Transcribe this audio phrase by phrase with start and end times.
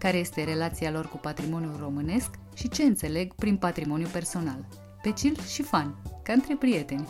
[0.00, 4.66] Care este relația lor cu patrimoniul românesc și ce înțeleg prin patrimoniu personal.
[5.02, 7.08] Pe chill și fan, ca între prieteni.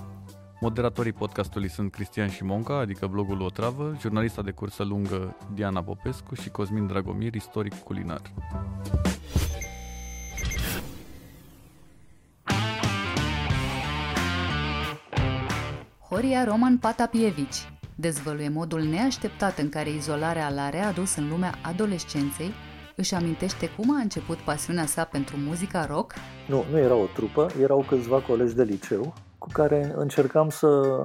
[0.60, 6.50] Moderatorii podcastului sunt Cristian Șimonca, adică blogul Otravă, jurnalista de cursă lungă Diana Popescu și
[6.50, 8.22] Cosmin Dragomir, istoric culinar.
[16.08, 17.68] Horia Roman Patapievici
[18.00, 22.52] dezvăluie modul neașteptat în care izolarea l-a readus în lumea adolescenței,
[23.00, 26.14] își amintește cum a început pasiunea sa pentru muzica rock?
[26.48, 30.98] Nu, nu era o trupă, erau câțiva colegi de liceu cu care încercam să,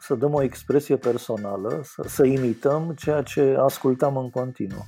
[0.00, 4.86] să dăm o expresie personală, să, să imităm ceea ce ascultam în continuu.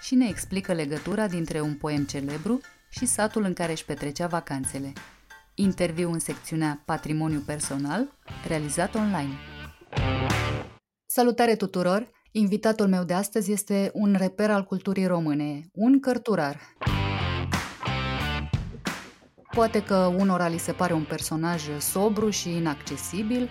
[0.00, 4.92] Și ne explică legătura dintre un poem celebru și satul în care își petrecea vacanțele.
[5.54, 8.08] Interviu în secțiunea Patrimoniu personal,
[8.46, 9.34] realizat online.
[11.06, 12.19] Salutare tuturor!
[12.32, 16.60] Invitatul meu de astăzi este un reper al culturii române, un cărturar.
[19.50, 23.48] Poate că unora li se pare un personaj sobru și inaccesibil,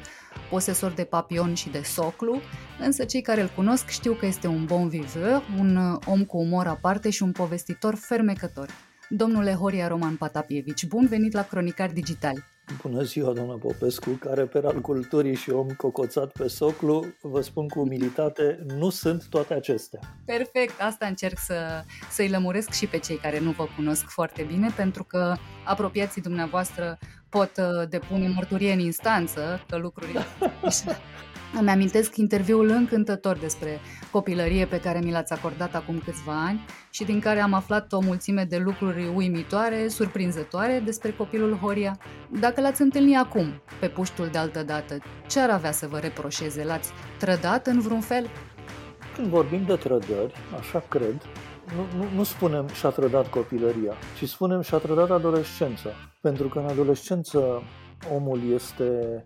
[0.50, 2.42] posesor de papion și de soclu,
[2.80, 6.68] însă cei care îl cunosc știu că este un bon viveur, un om cu umor
[6.68, 8.70] aparte și un povestitor fermecător.
[9.10, 12.44] Domnule Horia Roman Patapievici, bun venit la Cronicari Digitali!
[12.82, 17.68] Bună ziua, doamna Popescu, care pe al culturii și om cocoțat pe soclu, vă spun
[17.68, 20.00] cu umilitate, nu sunt toate acestea.
[20.26, 24.70] Perfect, asta încerc să, să-i lămuresc și pe cei care nu vă cunosc foarte bine,
[24.76, 26.98] pentru că apropiații dumneavoastră
[27.30, 30.20] pot uh, depune mărturie în instanță că lucrurile
[31.58, 33.80] Îmi amintesc interviul încântător despre
[34.12, 38.00] copilărie pe care mi l-ați acordat acum câțiva ani și din care am aflat o
[38.00, 41.98] mulțime de lucruri uimitoare, surprinzătoare despre copilul Horia.
[42.40, 46.64] Dacă l-ați întâlnit acum, pe puștul de altă dată, ce ar avea să vă reproșeze?
[46.64, 48.30] L-ați trădat în vreun fel?
[49.16, 51.22] Când vorbim de trădări, așa cred,
[51.76, 55.90] nu, nu, nu spunem și-a trădat copilăria, ci spunem și-a trădat adolescența.
[56.22, 57.64] Pentru că în adolescență
[58.16, 59.26] omul este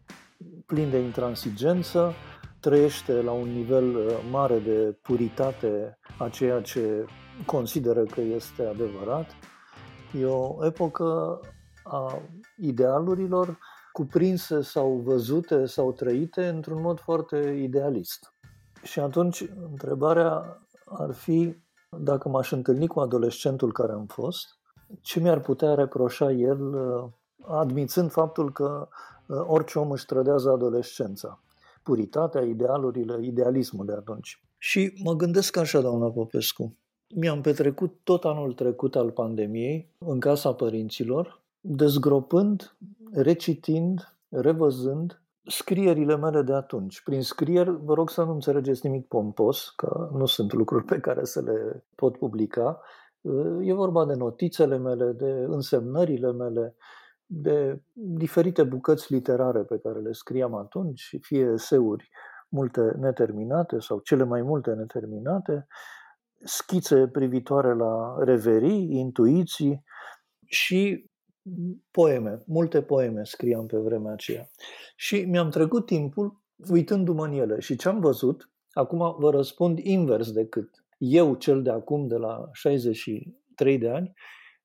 [0.66, 2.14] plin de intransigență,
[2.59, 7.06] trăiește la un nivel uh, mare de puritate a ceea ce
[7.46, 9.26] consideră că este adevărat.
[10.20, 11.40] E o epocă
[11.84, 12.22] a
[12.58, 13.58] idealurilor
[13.92, 18.34] cuprinse sau văzute sau trăite într-un mod foarte idealist.
[18.84, 21.56] Și atunci întrebarea ar fi
[21.90, 24.58] dacă m-aș întâlni cu adolescentul care am fost,
[25.02, 27.09] ce mi-ar putea reproșa el uh,
[27.48, 29.12] admițând faptul că Uh,
[29.48, 31.40] orice om își trădează adolescența.
[31.84, 34.44] Puritatea, idealurile, idealismul de atunci.
[34.58, 36.76] Și mă gândesc așa, doamna Popescu.
[37.16, 42.76] Mi-am petrecut tot anul trecut al pandemiei în casa părinților, dezgropând,
[43.12, 47.02] recitind, revăzând scrierile mele de atunci.
[47.02, 51.24] Prin scrieri, vă rog să nu înțelegeți nimic pompos, că nu sunt lucruri pe care
[51.24, 52.82] să le pot publica.
[53.22, 56.76] Uh, e vorba de notițele mele, de însemnările mele,
[57.36, 62.10] de diferite bucăți literare pe care le scriam atunci, fie eseuri
[62.50, 65.68] multe neterminate sau cele mai multe neterminate,
[66.44, 69.84] schițe privitoare la reverii, intuiții
[70.46, 71.12] și
[71.92, 74.50] poeme, multe poeme scriam pe vremea aceea.
[74.96, 80.32] Și mi-am trecut timpul uitându-mă în ele și ce am văzut, acum vă răspund invers
[80.32, 84.14] decât eu, cel de acum, de la 63 de ani,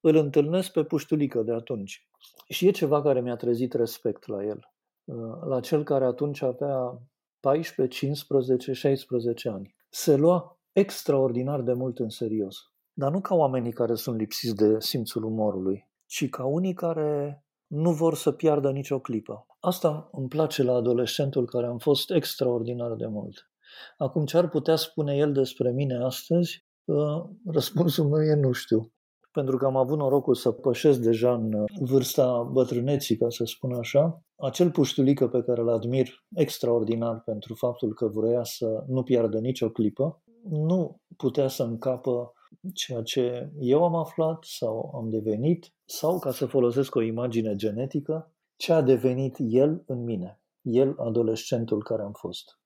[0.01, 2.09] îl întâlnesc pe puștulică de atunci.
[2.49, 4.73] Și e ceva care mi-a trezit respect la el.
[5.05, 5.17] Uh,
[5.47, 7.03] la cel care atunci avea
[7.41, 9.75] 14, 15, 16 ani.
[9.89, 12.57] Se lua extraordinar de mult în serios.
[12.93, 17.93] Dar nu ca oamenii care sunt lipsiți de simțul umorului, ci ca unii care nu
[17.93, 19.47] vor să piardă nicio clipă.
[19.61, 23.51] Asta îmi place la adolescentul care am fost extraordinar de mult.
[23.97, 26.67] Acum, ce ar putea spune el despre mine astăzi?
[26.85, 28.93] Uh, răspunsul meu e nu știu
[29.39, 33.75] pentru că am avut norocul să pășesc deja în uh, vârsta bătrâneții, ca să spun
[33.75, 39.39] așa, acel puștulică pe care îl admir extraordinar pentru faptul că vrea să nu piardă
[39.39, 42.33] nicio clipă, nu putea să încapă
[42.75, 48.33] ceea ce eu am aflat sau am devenit, sau, ca să folosesc o imagine genetică,
[48.57, 52.61] ce a devenit el în mine, el, adolescentul care am fost.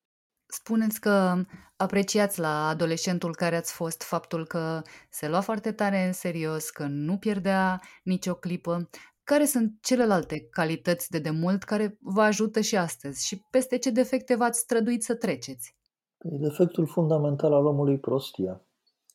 [0.55, 1.35] Spuneți că
[1.77, 6.87] apreciați la adolescentul care ați fost faptul că se lua foarte tare în serios, că
[6.89, 8.89] nu pierdea nicio clipă.
[9.25, 14.37] Care sunt celelalte calități de demult care vă ajută și astăzi și peste ce defecte
[14.37, 15.77] v-ați străduit să treceți?
[16.19, 18.65] E defectul fundamental al omului prostia.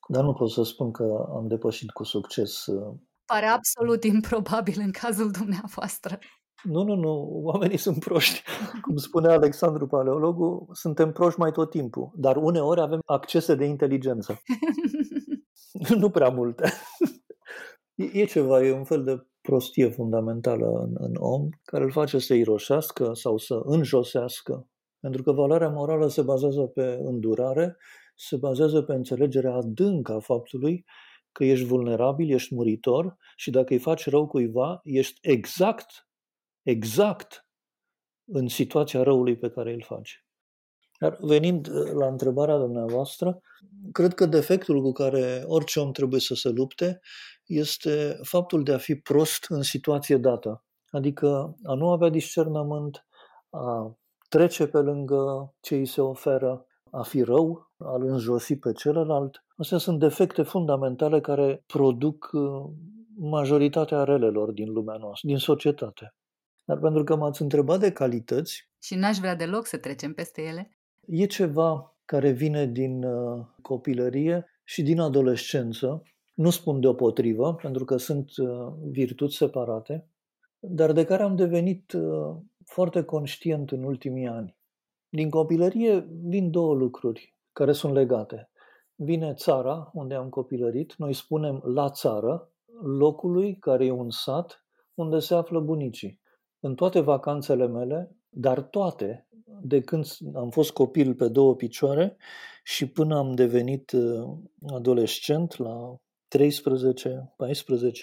[0.07, 2.65] Dar nu pot să spun că am depășit cu succes.
[2.65, 2.95] Uh,
[3.25, 6.19] Pare absolut improbabil în cazul dumneavoastră.
[6.63, 8.43] Nu, nu, nu, oamenii sunt proști.
[8.85, 14.41] Cum spunea Alexandru Paleologu, suntem proști mai tot timpul, dar uneori avem accese de inteligență.
[15.99, 16.71] nu prea multe.
[17.95, 22.33] e ceva, e un fel de prostie fundamentală în, în om care îl face să
[22.33, 24.67] iroșească sau să înjosească.
[24.99, 27.77] Pentru că valoarea morală se bazează pe îndurare,
[28.15, 30.85] se bazează pe înțelegerea adâncă a faptului
[31.31, 36.06] că ești vulnerabil, ești muritor și dacă îi faci rău cuiva, ești exact,
[36.69, 37.47] exact
[38.25, 40.25] în situația răului pe care îl faci.
[40.99, 43.41] Dar venind uh, la întrebarea dumneavoastră,
[43.91, 46.99] cred că defectul cu care orice om trebuie să se lupte
[47.45, 50.63] este faptul de a fi prost în situație dată.
[50.89, 53.05] Adică a nu avea discernământ,
[53.49, 53.97] a
[54.29, 59.43] trece pe lângă ce îi se oferă, a fi rău, a-l înjosi pe celălalt.
[59.55, 62.41] Astea sunt defecte fundamentale care produc uh,
[63.17, 66.15] majoritatea relelor din lumea noastră, din societate.
[66.67, 68.69] Dar pentru că m-ați întrebat de calități...
[68.81, 70.77] Și n-aș vrea deloc să trecem peste ele.
[71.05, 76.03] E ceva care vine din uh, copilărie și din adolescență.
[76.33, 80.07] Nu spun deopotrivă, pentru că sunt uh, virtuți separate,
[80.59, 81.93] dar de care am devenit
[82.65, 84.57] foarte conștient în ultimii ani.
[85.09, 88.49] Din copilărie vin două lucruri care sunt legate.
[88.95, 95.19] Vine țara unde am copilărit, noi spunem la țară, locului care e un sat unde
[95.19, 96.19] se află bunicii.
[96.59, 99.27] În toate vacanțele mele, dar toate,
[99.61, 102.17] de când am fost copil pe două picioare
[102.63, 104.37] și până am devenit uh,
[104.73, 105.99] adolescent la 13-14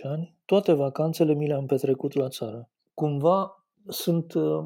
[0.03, 2.71] ani, toate vacanțele mi le-am petrecut la țară.
[2.95, 4.65] Cumva sunt uh,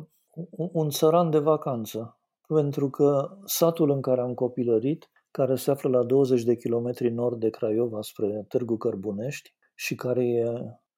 [0.57, 2.19] un țăran de vacanță
[2.49, 7.41] pentru că satul în care am copilărit, care se află la 20 de kilometri nord
[7.41, 10.45] de Craiova spre Târgu Cărbunești și care e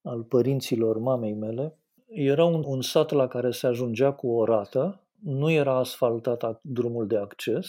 [0.02, 1.78] al părinților mamei mele,
[2.10, 7.06] era un, un sat la care se ajungea cu o rată, nu era asfaltat drumul
[7.06, 7.66] de acces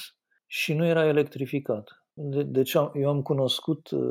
[0.47, 1.89] și nu era electrificat.
[2.13, 4.01] De, deci eu am cunoscut uh,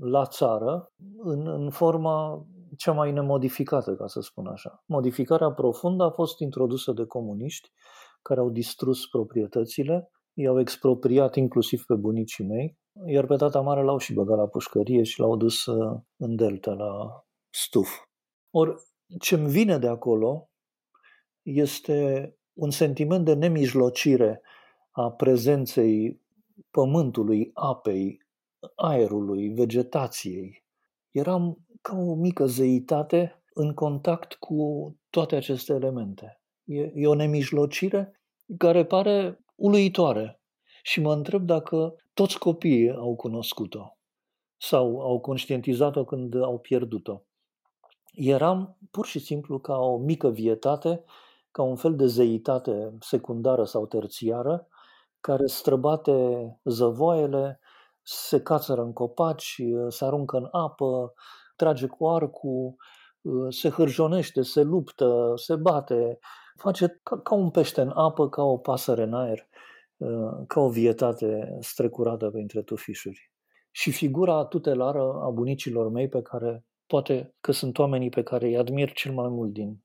[0.00, 2.46] la țară în, în forma
[2.76, 4.82] cea mai nemodificată, ca să spun așa.
[4.86, 7.70] Modificarea profundă a fost introdusă de comuniști
[8.22, 13.98] care au distrus proprietățile, i-au expropriat inclusiv pe bunicii mei, iar pe tata mare l-au
[13.98, 17.88] și băgat la pușcărie și l-au dus uh, în delta, la stuf.
[18.50, 18.74] Ori
[19.18, 20.50] ce-mi vine de acolo
[21.42, 24.40] este un sentiment de nemijlocire
[24.90, 26.20] a prezenței
[26.70, 28.20] pământului, apei,
[28.74, 30.64] aerului, vegetației.
[31.10, 36.40] Eram ca o mică zeitate în contact cu toate aceste elemente.
[36.64, 38.20] E, e o nemijlocire
[38.58, 40.40] care pare uluitoare.
[40.82, 43.96] Și mă întreb dacă toți copiii au cunoscut-o
[44.56, 47.22] sau au conștientizat-o când au pierdut-o.
[48.16, 51.04] Eram pur și simplu ca o mică vietate,
[51.50, 54.68] ca un fel de zeitate secundară sau terțiară,
[55.20, 57.60] care străbate zăvoaiele,
[58.02, 61.14] se cațără în copaci, se aruncă în apă,
[61.56, 62.76] trage cu arcul,
[63.48, 66.18] se hârjonește, se luptă, se bate,
[66.56, 69.48] face ca, ca un pește în apă, ca o pasăre în aer,
[69.96, 73.32] uh, ca o vietate strecurată printre tufișuri.
[73.70, 78.56] Și figura tutelară a bunicilor mei pe care poate că sunt oamenii pe care îi
[78.56, 79.84] admir cel mai mult din,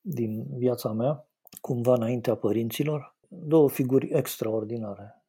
[0.00, 1.28] din viața mea,
[1.60, 5.24] cumva înaintea părinților, două figuri extraordinare.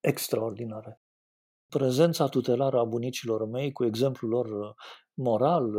[0.00, 1.00] Extraordinare.
[1.68, 4.74] Prezența tutelară a bunicilor mei, cu exemplul lor
[5.14, 5.72] moral,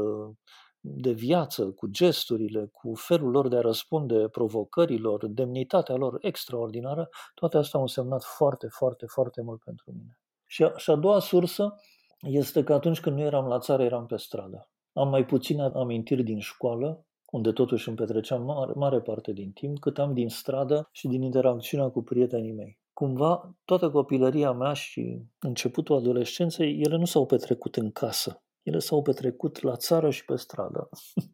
[0.82, 7.58] de viață, cu gesturile, cu felul lor de a răspunde provocărilor, demnitatea lor extraordinară, toate
[7.58, 10.20] astea au însemnat foarte, foarte, foarte mult pentru mine.
[10.46, 11.76] Și a, și a doua sursă
[12.22, 14.70] este că atunci când nu eram la țară, eram pe stradă.
[14.94, 19.80] Am mai puține amintiri din școală, unde totuși îmi petreceam mare, mare parte din timp,
[19.80, 22.80] cât am din stradă și din interacțiunea cu prietenii mei.
[22.94, 28.44] Cumva, toată copilăria mea și începutul adolescenței, ele nu s-au petrecut în casă.
[28.64, 30.90] Ele s-au petrecut la țară și pe stradă.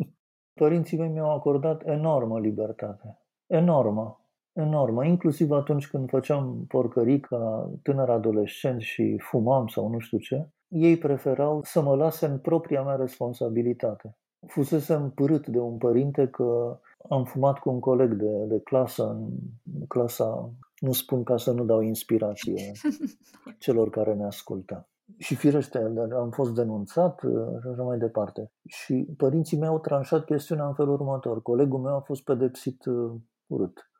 [0.59, 3.21] Părinții mei mi-au acordat enormă libertate.
[3.47, 4.21] Enormă.
[4.53, 5.05] Enormă.
[5.05, 10.97] Inclusiv atunci când făceam porcării ca tânăr adolescent și fumam sau nu știu ce, ei
[10.97, 14.17] preferau să mă lase în propria mea responsabilitate.
[14.47, 19.85] Fusesem părât de un părinte că am fumat cu un coleg de, de clasă în
[19.87, 22.71] clasa Nu spun ca să nu dau inspirație
[23.59, 24.89] celor care ne ascultă.
[25.17, 28.51] Și firește, am fost denunțat uh, și așa mai departe.
[28.65, 31.41] Și părinții mei au tranșat chestiunea în felul următor.
[31.41, 33.11] Colegul meu a fost pedepsit uh,
[33.45, 33.91] urât.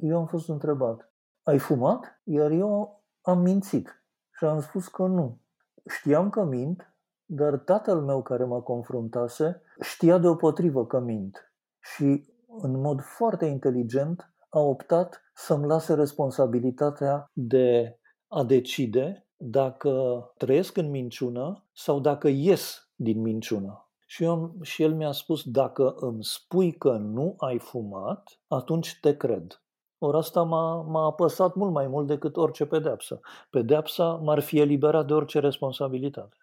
[0.00, 1.12] Eu am fost întrebat,
[1.42, 2.20] ai fumat?
[2.24, 5.41] Iar eu am mințit și am spus că nu.
[5.88, 11.52] Știam că mint, dar tatăl meu care mă confruntase știa deopotrivă că mint.
[11.80, 17.98] Și în mod foarte inteligent a optat să-mi lase responsabilitatea de
[18.28, 23.86] a decide dacă trăiesc în minciună sau dacă ies din minciună.
[24.06, 29.16] Și, eu, și el mi-a spus, dacă îmi spui că nu ai fumat, atunci te
[29.16, 29.62] cred.
[30.04, 33.20] Ori asta m-a, m-a apăsat mult mai mult decât orice pedeapsă.
[33.50, 36.36] Pedeapsa m-ar fi eliberat de orice responsabilitate.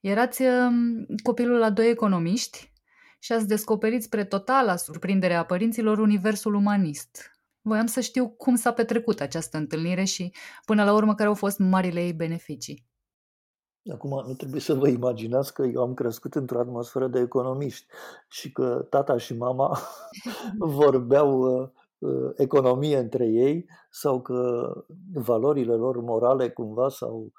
[0.00, 2.72] Erați um, copilul la doi economiști
[3.18, 7.30] și ați descoperit spre totala surprindere a părinților universul umanist.
[7.60, 10.32] Voiam să știu cum s-a petrecut această întâlnire și,
[10.64, 12.86] până la urmă, care au fost marile ei beneficii.
[13.92, 17.86] Acum, nu trebuie să vă imaginați că eu am crescut într-o atmosferă de economiști
[18.28, 19.78] și că tata și mama
[20.58, 21.84] vorbeau uh, uh,
[22.36, 24.70] economie între ei sau că
[25.12, 27.32] valorile lor morale cumva sau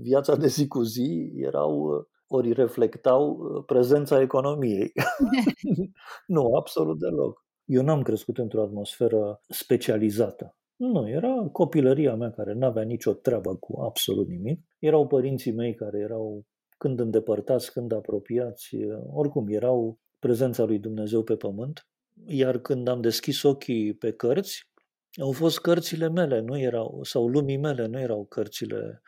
[0.00, 4.92] viața de zi cu zi erau uh, ori reflectau uh, prezența economiei.
[6.26, 7.46] nu, absolut deloc.
[7.64, 10.56] Eu n-am crescut într-o atmosferă specializată.
[10.76, 14.60] Nu, era copilăria mea care n-avea nicio treabă cu absolut nimic.
[14.78, 16.44] Erau părinții mei care erau
[16.76, 18.76] când îndepărtați, când apropiați,
[19.12, 21.86] oricum erau prezența lui Dumnezeu pe pământ.
[22.30, 24.70] Iar când am deschis ochii pe cărți,
[25.20, 29.02] au fost cărțile mele, nu erau, sau lumii mele, nu erau cărțile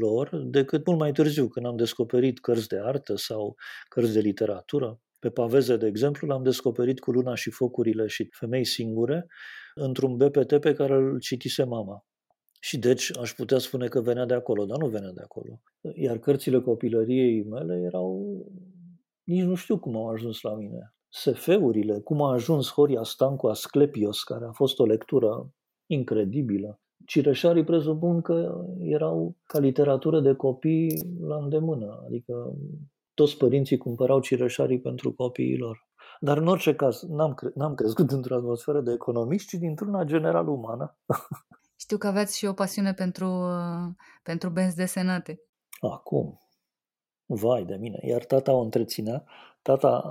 [0.00, 3.56] lor, decât mult mai târziu, când am descoperit cărți de artă sau
[3.88, 5.00] cărți de literatură.
[5.18, 9.26] Pe Paveze, de exemplu, l-am descoperit cu Luna și Focurile și Femei Singure
[9.74, 12.04] într-un BPT pe care îl citise mama.
[12.60, 15.60] Și deci aș putea spune că venea de acolo, dar nu venea de acolo.
[15.94, 18.36] Iar cărțile copilăriei mele erau...
[19.24, 20.94] Nici nu știu cum au ajuns la mine.
[21.10, 25.52] SF-urile, cum a ajuns Horia Stancu Asclepios, care a fost o lectură
[25.86, 26.80] incredibilă.
[27.06, 32.54] Cireșarii presupun că erau ca literatură de copii la îndemână, adică
[33.14, 35.88] toți părinții cumpărau cireșarii pentru copiii lor.
[36.20, 40.48] Dar în orice caz, n-am, cre- n-am crescut într-o atmosferă de economiști, ci dintr-una general
[40.48, 40.98] umană.
[41.76, 43.48] Știu că aveți și o pasiune pentru,
[44.22, 45.40] pentru benzi desenate.
[45.80, 46.38] Acum,
[47.34, 49.24] vai de mine, iar tata o întreținea.
[49.62, 50.02] Tata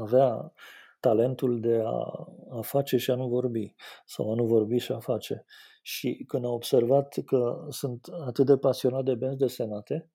[0.00, 0.52] avea
[1.00, 3.74] talentul de a, a face și a nu vorbi,
[4.04, 5.44] sau a nu vorbi și a face.
[5.82, 10.10] Și când a observat că sunt atât de pasionat de benzi desenate,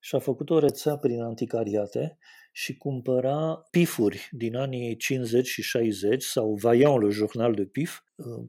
[0.00, 2.18] și a făcut o rețea prin anticariate
[2.52, 8.00] și cumpăra pifuri din anii 50 și 60 sau Vaillant, le journal de pif,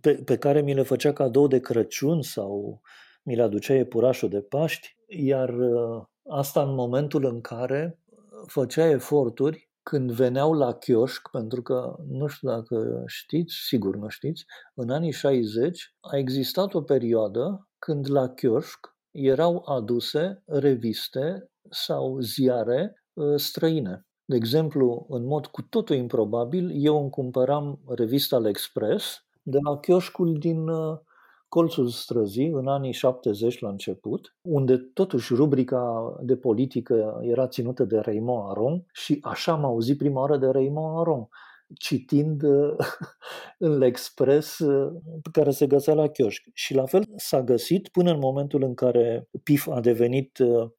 [0.01, 2.81] pe, pe care mi le făcea cadou de Crăciun sau
[3.23, 7.99] mi le aducea iepurașul de Paști, iar uh, asta în momentul în care
[8.45, 14.45] făcea eforturi când veneau la chioșc, pentru că nu știu dacă știți, sigur nu știți,
[14.75, 23.03] în anii 60 a existat o perioadă când la chioșc erau aduse reviste sau ziare
[23.17, 24.05] ă, străine.
[24.25, 29.05] De exemplu, în mod cu totul improbabil, eu îmi cumpăram revista L'Express
[29.41, 31.03] de la chioșcul din ă,
[31.51, 37.97] colțul străzii, în anii 70 la început, unde totuși rubrica de politică era ținută de
[37.97, 41.27] Raymond Aron și așa am auzit prima oară de Raymond Aron
[41.73, 42.75] citind uh,
[43.65, 44.91] în L'Express uh,
[45.31, 46.43] care se găsea la chioșc.
[46.53, 50.69] Și la fel s-a găsit până în momentul în care PIF a devenit, uh,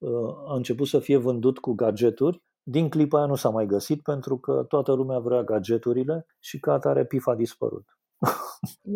[0.47, 4.39] a început să fie vândut cu gadgeturi, din clipa aia nu s-a mai găsit pentru
[4.39, 7.85] că toată lumea vrea gadgeturile și ca atare PIF a dispărut.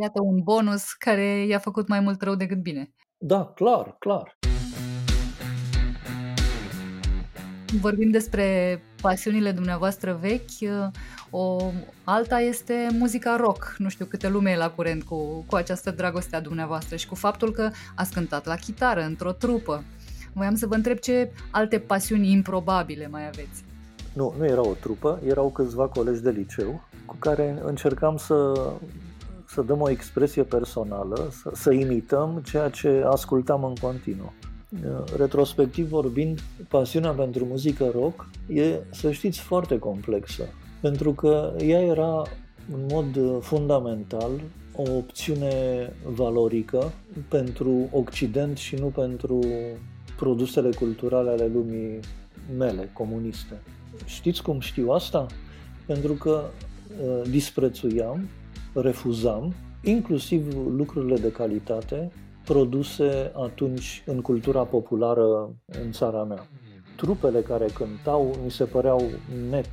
[0.00, 2.94] Iată un bonus care i-a făcut mai mult rău decât bine.
[3.18, 4.38] Da, clar, clar.
[7.80, 10.90] Vorbim despre pasiunile dumneavoastră vechi,
[11.30, 11.73] o
[12.04, 13.75] alta este muzica rock.
[13.78, 17.14] Nu știu câte lume e la curent cu, cu această dragoste a dumneavoastră și cu
[17.14, 19.85] faptul că ați cântat la chitară, într-o trupă.
[20.32, 23.64] Voiam să vă întreb ce alte pasiuni improbabile mai aveți.
[24.12, 28.52] Nu, nu era o trupă, erau câțiva colegi de liceu cu care încercam să,
[29.46, 34.32] să dăm o expresie personală, să, să imităm ceea ce ascultam în continuu.
[35.16, 40.42] Retrospectiv vorbind, pasiunea pentru muzică rock e, să știți, foarte complexă,
[40.80, 42.22] pentru că ea era
[42.72, 44.30] în mod fundamental
[44.76, 46.92] o opțiune valorică
[47.28, 49.38] pentru Occident și nu pentru
[50.16, 52.00] produsele culturale ale lumii
[52.56, 53.60] mele, comuniste.
[54.04, 55.26] Știți cum știu asta?
[55.86, 56.44] Pentru că
[57.00, 58.28] uh, disprețuiam,
[58.80, 62.12] refuzam inclusiv lucrurile de calitate
[62.45, 66.47] produse atunci în cultura populară în țara mea.
[66.97, 69.02] Trupele care cântau mi se păreau
[69.50, 69.71] net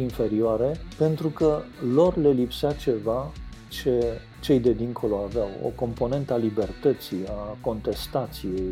[0.00, 1.60] inferioare pentru că
[1.94, 3.32] lor le lipsea ceva
[3.68, 8.70] ce cei de dincolo aveau, o componentă a libertății, a contestației,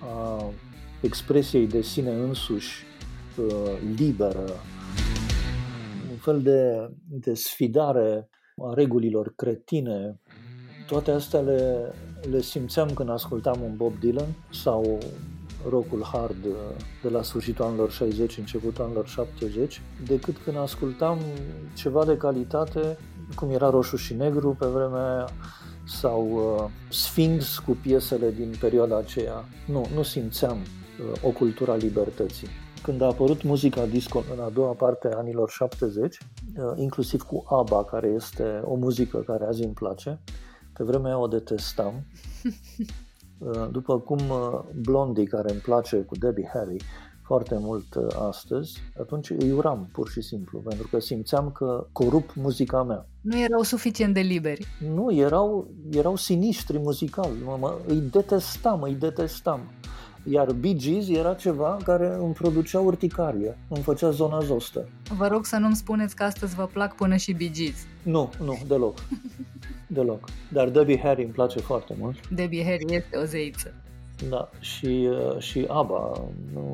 [0.00, 0.44] a
[1.00, 2.84] expresiei de sine însuși
[3.36, 4.44] uh, liberă,
[6.10, 8.28] un fel de, de sfidare
[8.62, 10.20] a regulilor cretine.
[10.86, 11.92] Toate astea le,
[12.30, 14.98] le simțeam când ascultam un Bob Dylan sau
[15.68, 16.52] rockul hard uh,
[17.02, 21.18] de la sfârșitul anilor 60, începutul anilor 70, decât când ascultam
[21.74, 22.98] ceva de calitate,
[23.34, 25.28] cum era Roșu și Negru pe vremea aia,
[25.86, 29.44] sau uh, Sphinx cu piesele din perioada aceea.
[29.66, 32.48] Nu, nu simțeam uh, o cultură a libertății.
[32.82, 37.44] Când a apărut muzica disco în a doua parte a anilor 70, uh, inclusiv cu
[37.48, 40.18] ABBA, care este o muzică care azi îmi place,
[40.72, 41.94] pe vremea aia o detestam.
[43.40, 46.76] Uh, după cum uh, Blondie, care îmi place cu Debbie Harry,
[47.28, 52.32] foarte mult uh, astăzi, atunci îi uram pur și simplu, pentru că simțeam că corup
[52.34, 53.06] muzica mea.
[53.20, 54.66] Nu erau suficient de liberi.
[54.94, 57.30] Nu, erau, erau sinistri muzical.
[57.44, 59.60] Mă, mă, îi detestam, îi detestam.
[60.30, 64.88] Iar Bee Gees era ceva care îmi producea urticarie, îmi făcea zona zostă.
[65.16, 67.86] Vă rog să nu-mi spuneți că astăzi vă plac până și Bee Gees.
[68.02, 68.98] Nu, nu, deloc.
[69.86, 70.28] deloc.
[70.52, 72.28] Dar Debbie Harry îmi place foarte mult.
[72.28, 73.74] Debbie Harry este o zeiță.
[74.28, 76.28] Da, și, uh, și ABBA,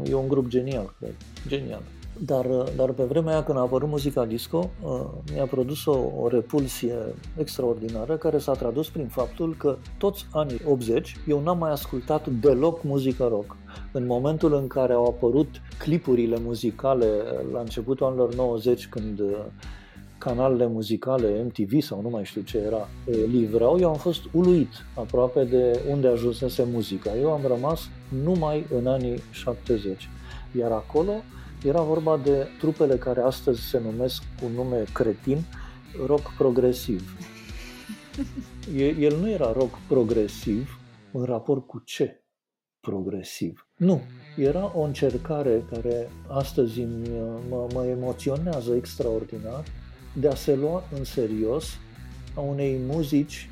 [0.04, 1.14] e un grup genial, cred.
[1.49, 1.82] Genial.
[2.18, 5.00] Dar, uh, dar pe vremea aia când a apărut muzica disco, uh,
[5.33, 6.94] mi-a produs o, o repulsie
[7.37, 12.83] extraordinară care s-a tradus prin faptul că toți anii 80 eu n-am mai ascultat deloc
[12.83, 13.56] muzică rock.
[13.92, 17.06] În momentul în care au apărut clipurile muzicale
[17.52, 19.21] la începutul anilor 90 când
[20.18, 22.88] canalele muzicale, MTV sau nu mai știu ce era,
[23.26, 27.16] livrau, eu am fost uluit aproape de unde ajunsese muzica.
[27.16, 27.88] Eu am rămas
[28.25, 30.09] numai în anii 70.
[30.59, 31.12] Iar acolo
[31.64, 35.44] era vorba de trupele care astăzi se numesc cu nume cretin,
[36.07, 37.16] rock progresiv.
[38.98, 40.79] El nu era rock progresiv
[41.12, 42.24] în raport cu ce
[42.81, 43.68] progresiv.
[43.77, 44.00] Nu,
[44.37, 46.83] era o încercare care astăzi
[47.48, 49.64] mă, mă emoționează extraordinar
[50.14, 51.79] de a se lua în serios
[52.35, 53.50] a unei muzici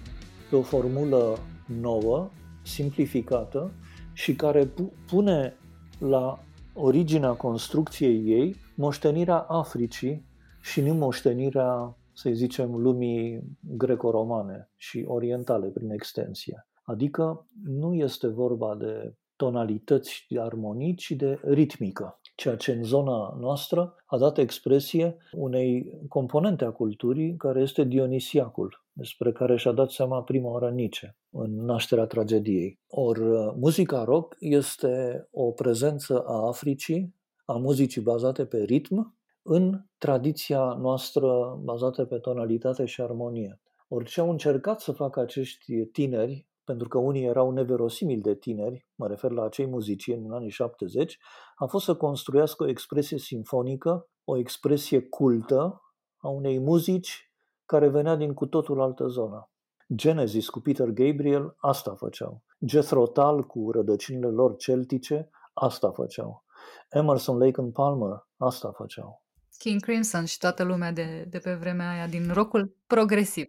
[0.51, 1.39] pe o formulă
[1.81, 2.31] nouă,
[2.63, 3.73] simplificată
[4.13, 4.71] și care
[5.07, 5.57] pune
[5.99, 10.27] la originea construcției ei moștenirea Africii
[10.63, 16.67] și nu moștenirea, să zicem, lumii greco-romane și orientale prin extensie.
[16.83, 23.37] Adică nu este vorba de tonalități de armonii, ci de ritmică ceea ce în zona
[23.41, 29.91] noastră a dat expresie unei componente a culturii care este Dionisiacul, despre care și-a dat
[29.91, 32.81] seama prima oară Nice în nașterea tragediei.
[32.87, 33.19] Or,
[33.55, 41.61] muzica rock este o prezență a Africii, a muzicii bazate pe ritm, în tradiția noastră
[41.63, 43.61] bazată pe tonalitate și armonie.
[43.89, 48.87] Ori ce au încercat să facă acești tineri pentru că unii erau neverosimil de tineri,
[48.95, 51.19] mă refer la acei muzicieni în anii 70,
[51.55, 55.83] a fost să construiască o expresie sinfonică, o expresie cultă
[56.17, 57.32] a unei muzici
[57.73, 59.51] care venea din cu totul altă zonă.
[59.95, 62.43] Genesis cu Peter Gabriel, asta făceau.
[62.59, 66.45] Jethro Tull cu rădăcinile lor celtice, asta făceau.
[66.91, 69.23] Emerson, Lake and Palmer, asta făceau.
[69.59, 73.47] King Crimson și toată lumea de, de pe vremea aia din rockul progresiv.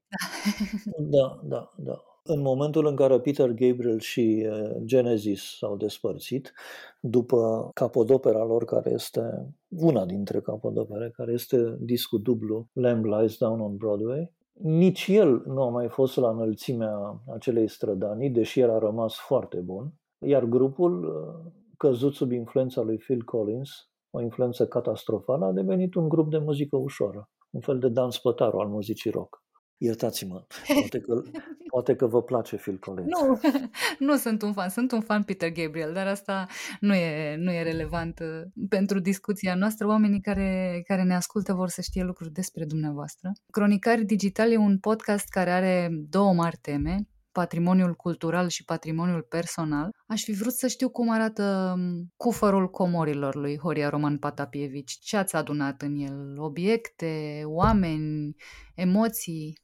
[1.16, 2.04] da, da, da.
[2.26, 6.54] În momentul în care Peter Gabriel și uh, Genesis s-au despărțit,
[7.00, 9.22] după capodopera lor, care este
[9.70, 15.62] una dintre capodopere, care este discul dublu Lamb Lies Down on Broadway, nici el nu
[15.62, 19.94] a mai fost la înălțimea acelei strădanii, deși el a rămas foarte bun,
[20.26, 23.70] iar grupul, uh, căzut sub influența lui Phil Collins,
[24.10, 28.60] o influență catastrofală, a devenit un grup de muzică ușoară, un fel de dans pătaru
[28.60, 29.43] al muzicii rock.
[29.84, 30.46] Iertați-mă,
[30.80, 31.22] poate că,
[31.68, 33.08] poate că vă place Phil Collins.
[33.10, 33.40] Nu,
[34.08, 36.48] nu sunt un fan, sunt un fan Peter Gabriel, dar asta
[36.80, 39.88] nu e, nu e relevant uh, pentru discuția noastră.
[39.88, 43.32] Oamenii care, care ne ascultă vor să știe lucruri despre dumneavoastră.
[43.52, 49.90] Cronicari Digital e un podcast care are două mari teme, patrimoniul cultural și patrimoniul personal,
[50.08, 54.98] aș fi vrut să știu cum arată um, cufărul comorilor lui Horia Roman Patapievici.
[55.00, 56.36] Ce ați adunat în el?
[56.38, 58.36] Obiecte, oameni,
[58.76, 59.63] emoții?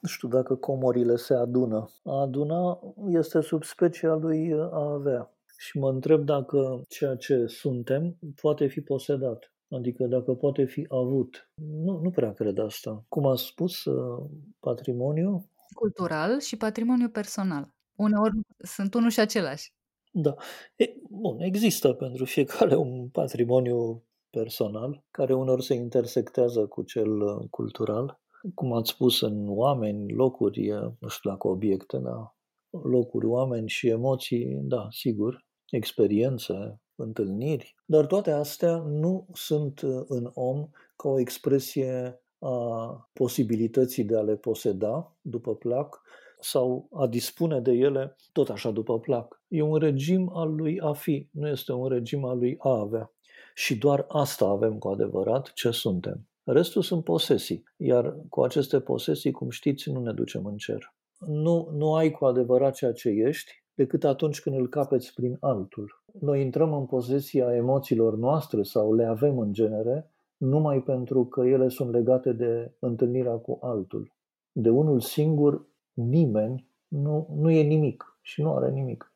[0.00, 1.90] Nu știu dacă comorile se adună.
[2.04, 5.34] A aduna este sub specia lui a avea.
[5.58, 9.52] Și mă întreb dacă ceea ce suntem poate fi posedat.
[9.70, 11.50] Adică dacă poate fi avut.
[11.54, 13.04] Nu, nu prea cred asta.
[13.08, 15.48] Cum a spus, uh, patrimoniu?
[15.74, 17.74] Cultural și patrimoniu personal.
[17.96, 19.74] Uneori sunt unul și același.
[20.12, 20.34] Da.
[20.76, 27.48] E, bun, există pentru fiecare un patrimoniu personal, care unor se intersectează cu cel uh,
[27.50, 28.20] cultural,
[28.54, 32.34] cum ați spus, în oameni, locuri, nu știu dacă obiecte, dar
[32.82, 40.30] locuri, oameni și emoții, da, sigur, experiențe, întâlniri, dar toate astea nu sunt uh, în
[40.34, 46.02] om ca o expresie a posibilității de a le poseda după plac
[46.40, 49.42] sau a dispune de ele tot așa după plac.
[49.48, 53.12] E un regim al lui a fi, nu este un regim al lui a avea.
[53.54, 56.29] Și doar asta avem cu adevărat ce suntem.
[56.52, 60.94] Restul sunt posesii, iar cu aceste posesii, cum știți, nu ne ducem în cer.
[61.26, 66.02] Nu, nu ai cu adevărat ceea ce ești decât atunci când îl capeți prin altul.
[66.20, 71.68] Noi intrăm în posesia emoțiilor noastre sau le avem în genere numai pentru că ele
[71.68, 74.12] sunt legate de întâlnirea cu altul.
[74.52, 79.12] De unul singur, nimeni nu, nu e nimic și nu are nimic.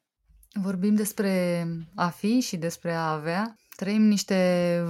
[0.62, 4.36] Vorbim despre a fi și despre a avea Trăim niște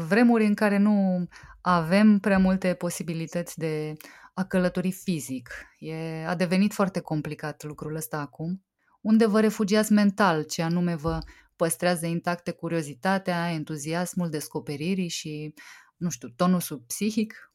[0.08, 1.26] vremuri în care nu
[1.66, 3.92] avem prea multe posibilități de
[4.34, 5.50] a călători fizic.
[5.78, 8.62] E, a devenit foarte complicat lucrul ăsta acum.
[9.00, 11.18] Unde vă refugiați mental, ce anume vă
[11.56, 15.54] păstrează intacte curiozitatea, entuziasmul descoperirii și,
[15.96, 17.52] nu știu, tonusul psihic?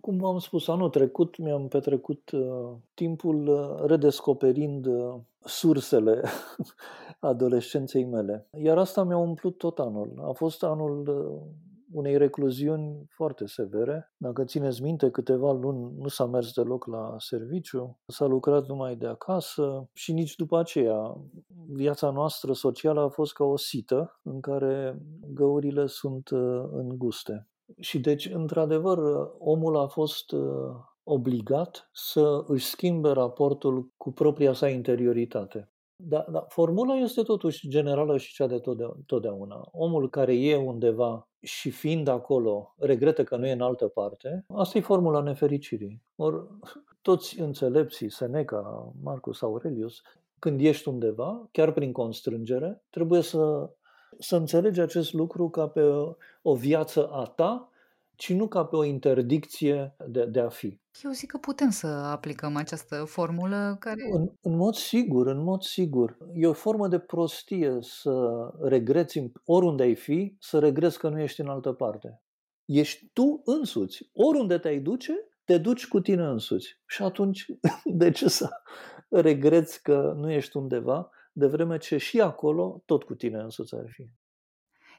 [0.00, 6.22] Cum v-am spus, anul trecut mi-am petrecut uh, timpul uh, redescoperind uh, sursele
[7.20, 8.48] adolescenței mele.
[8.62, 10.22] Iar asta mi-a umplut tot anul.
[10.28, 14.12] A fost anul uh, unei recluziuni foarte severe.
[14.16, 19.06] Dacă țineți minte, câteva luni nu s-a mers deloc la serviciu, s-a lucrat numai de
[19.06, 21.14] acasă și nici după aceea
[21.68, 24.98] viața noastră socială a fost ca o sită în care
[25.34, 27.48] găurile sunt uh, înguste.
[27.80, 28.98] Și deci, într-adevăr,
[29.38, 30.40] omul a fost uh,
[31.02, 35.72] obligat să își schimbe raportul cu propria sa interioritate.
[36.04, 38.60] Dar da, formula este totuși generală și cea de
[39.06, 39.68] totdeauna.
[39.70, 44.78] Omul care e undeva și fiind acolo regretă că nu e în altă parte, asta
[44.78, 46.02] e formula nefericirii.
[46.16, 46.48] Or,
[47.02, 50.02] toți înțelepții, Seneca, Marcus Aurelius,
[50.38, 53.70] când ești undeva, chiar prin constrângere, trebuie să,
[54.18, 57.71] să înțelegi acest lucru ca pe o, o viață a ta
[58.22, 60.80] ci nu ca pe o interdicție de, de a fi.
[61.02, 64.02] Eu zic că putem să aplicăm această formulă care...
[64.12, 66.18] În, în mod sigur, în mod sigur.
[66.34, 68.30] E o formă de prostie să
[68.60, 72.22] regreți oriunde ai fi, să regreți că nu ești în altă parte.
[72.64, 74.10] Ești tu însuți.
[74.12, 75.12] Oriunde te-ai duce,
[75.44, 76.80] te duci cu tine însuți.
[76.86, 77.46] Și atunci,
[77.84, 78.48] de ce să
[79.08, 83.88] regreți că nu ești undeva, de vreme ce și acolo tot cu tine însuți ar
[83.88, 84.10] fi?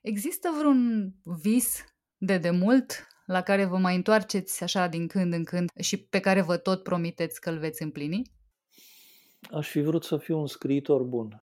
[0.01, 1.83] Există vreun vis
[2.17, 6.41] de demult la care vă mai întoarceți așa din când în când și pe care
[6.41, 8.31] vă tot promiteți că îl veți împlini?
[9.51, 11.43] Aș fi vrut să fiu un scriitor bun.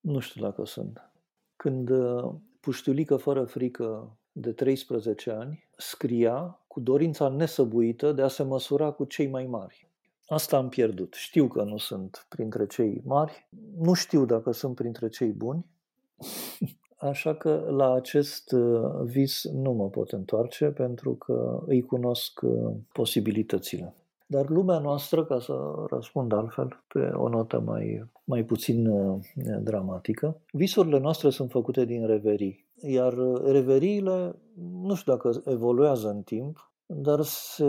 [0.00, 1.10] Nu știu dacă sunt.
[1.56, 8.42] Când uh, puștiulică fără frică de 13 ani scria cu dorința nesăbuită de a se
[8.42, 9.88] măsura cu cei mai mari.
[10.26, 11.14] Asta am pierdut.
[11.14, 15.66] Știu că nu sunt printre cei mari, nu știu dacă sunt printre cei buni,
[17.00, 22.72] Așa că la acest uh, vis nu mă pot întoarce pentru că îi cunosc uh,
[22.92, 23.94] posibilitățile.
[24.26, 29.18] Dar lumea noastră, ca să răspund altfel, pe o notă mai, mai puțin uh,
[29.60, 32.66] dramatică, visurile noastre sunt făcute din reverii.
[32.82, 34.34] Iar reveriile,
[34.82, 37.64] nu știu dacă evoluează în timp, dar se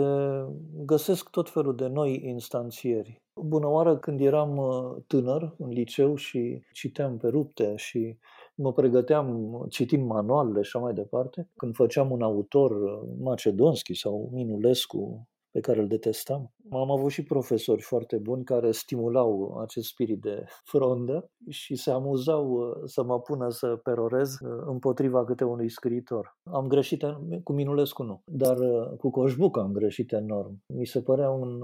[0.84, 3.20] găsesc tot felul de noi instanțieri.
[3.40, 4.60] Bună oară, când eram
[5.06, 8.18] tânăr în liceu și citeam pe rupte și
[8.54, 11.48] mă pregăteam citind manualele și așa mai departe.
[11.56, 16.52] Când făceam un autor uh, Macedonski sau Minulescu, pe care îl detestam.
[16.70, 22.50] Am avut și profesori foarte buni care stimulau acest spirit de frondă și se amuzau
[22.50, 26.36] uh, să mă pună să perorez uh, împotriva câte unui scriitor.
[26.42, 27.04] Am greșit,
[27.42, 28.56] cu Minulescu nu, dar
[28.98, 30.62] cu Coșbuc am greșit enorm.
[30.66, 31.60] Mi se părea un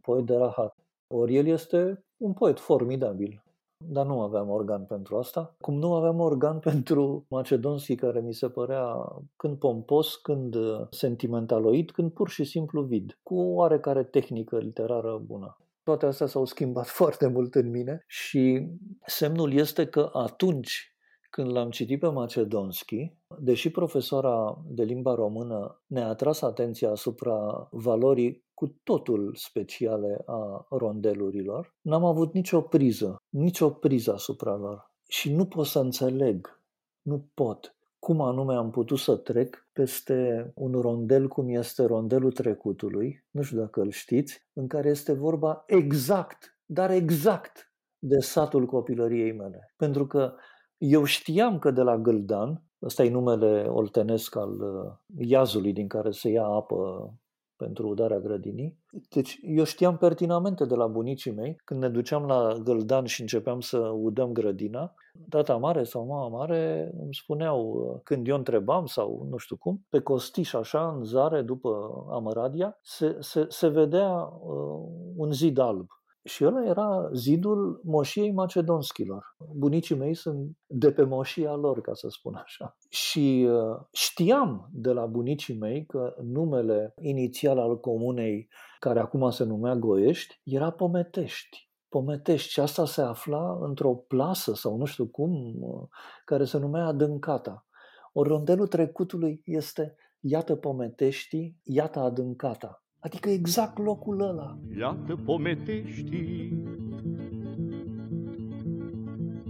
[0.00, 0.76] poet de rahat.
[1.14, 3.42] Ori el este un poet formidabil
[3.88, 5.54] dar nu aveam organ pentru asta.
[5.60, 8.94] Cum nu aveam organ pentru Macedonski, care mi se părea
[9.36, 10.56] când pompos, când
[10.90, 15.56] sentimentaloid, când pur și simplu vid, cu o oarecare tehnică literară bună.
[15.82, 18.68] Toate astea s-au schimbat foarte mult în mine și
[19.06, 20.94] semnul este că atunci
[21.30, 28.44] când l-am citit pe Macedonski, deși profesora de limba română ne-a atras atenția asupra valorii
[28.60, 34.90] cu totul speciale a rondelurilor, n-am avut nicio priză, nicio priză asupra lor.
[35.08, 36.60] Și nu pot să înțeleg,
[37.02, 43.24] nu pot, cum anume am putut să trec peste un rondel cum este rondelul trecutului,
[43.30, 49.32] nu știu dacă îl știți, în care este vorba exact, dar exact de satul copilăriei
[49.32, 49.72] mele.
[49.76, 50.34] Pentru că
[50.78, 54.92] eu știam că de la Gâldan, ăsta e numele oltenesc al uh,
[55.28, 57.12] iazului din care se ia apă
[57.60, 58.78] pentru udarea grădinii.
[59.10, 63.60] Deci eu știam pertinamente de la bunicii mei, când ne duceam la Găldan și începeam
[63.60, 64.94] să udăm grădina,
[65.28, 70.00] tata mare sau mama mare îmi spuneau, când eu întrebam sau nu știu cum, pe
[70.00, 71.70] costiș așa, în zare, după
[72.10, 75.86] Amăradia, se, se, se vedea uh, un zid alb.
[76.24, 79.36] Și ăla era zidul moșiei macedonskilor.
[79.54, 82.76] Bunicii mei sunt de pe moșia lor, ca să spun așa.
[82.88, 89.44] Și uh, știam de la bunicii mei că numele inițial al comunei, care acum se
[89.44, 91.68] numea Goiești, era Pometești.
[91.88, 95.88] Pometești și asta se afla într-o plasă sau nu știu cum, uh,
[96.24, 97.66] care se numea Adâncata.
[98.12, 102.84] O rondelul trecutului este Iată Pometești, iată Adâncata.
[103.00, 104.58] Adică exact locul ăla.
[104.78, 106.52] Iată pometești.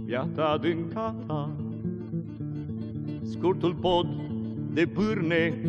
[0.05, 1.55] Iată adâncata
[3.23, 4.07] Scurtul pod
[4.73, 5.61] de pârne.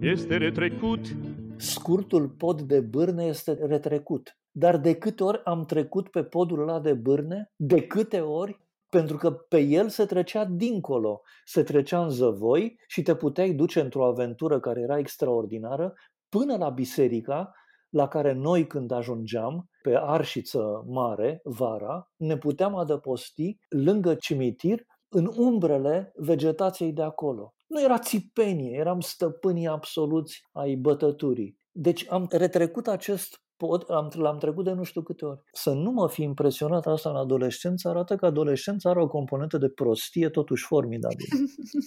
[0.00, 1.16] Este retrecut.
[1.56, 4.36] Scurtul pod de bârne este retrecut.
[4.50, 8.60] Dar de câte ori am trecut pe podul ăla de bârne, de câte ori
[8.92, 13.80] pentru că pe el se trecea dincolo, se trecea în zăvoi și te puteai duce
[13.80, 15.94] într-o aventură care era extraordinară
[16.28, 17.52] până la biserica
[17.88, 25.30] la care noi când ajungeam pe Arșiță Mare, vara, ne puteam adăposti lângă cimitir în
[25.36, 27.54] umbrele vegetației de acolo.
[27.66, 31.58] Nu era țipenie, eram stăpânii absoluți ai bătăturii.
[31.70, 35.40] Deci am retrecut acest pot, am, l-am trecut de nu știu câte ori.
[35.52, 39.68] Să nu mă fi impresionat asta în adolescență arată că adolescența are o componentă de
[39.68, 41.36] prostie totuși formidabilă.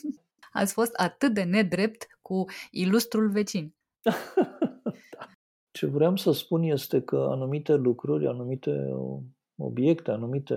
[0.51, 3.75] Ați fost atât de nedrept cu ilustrul vecin.
[5.15, 5.25] da.
[5.71, 8.89] Ce vreau să spun este că anumite lucruri, anumite
[9.55, 10.55] obiecte, anumite,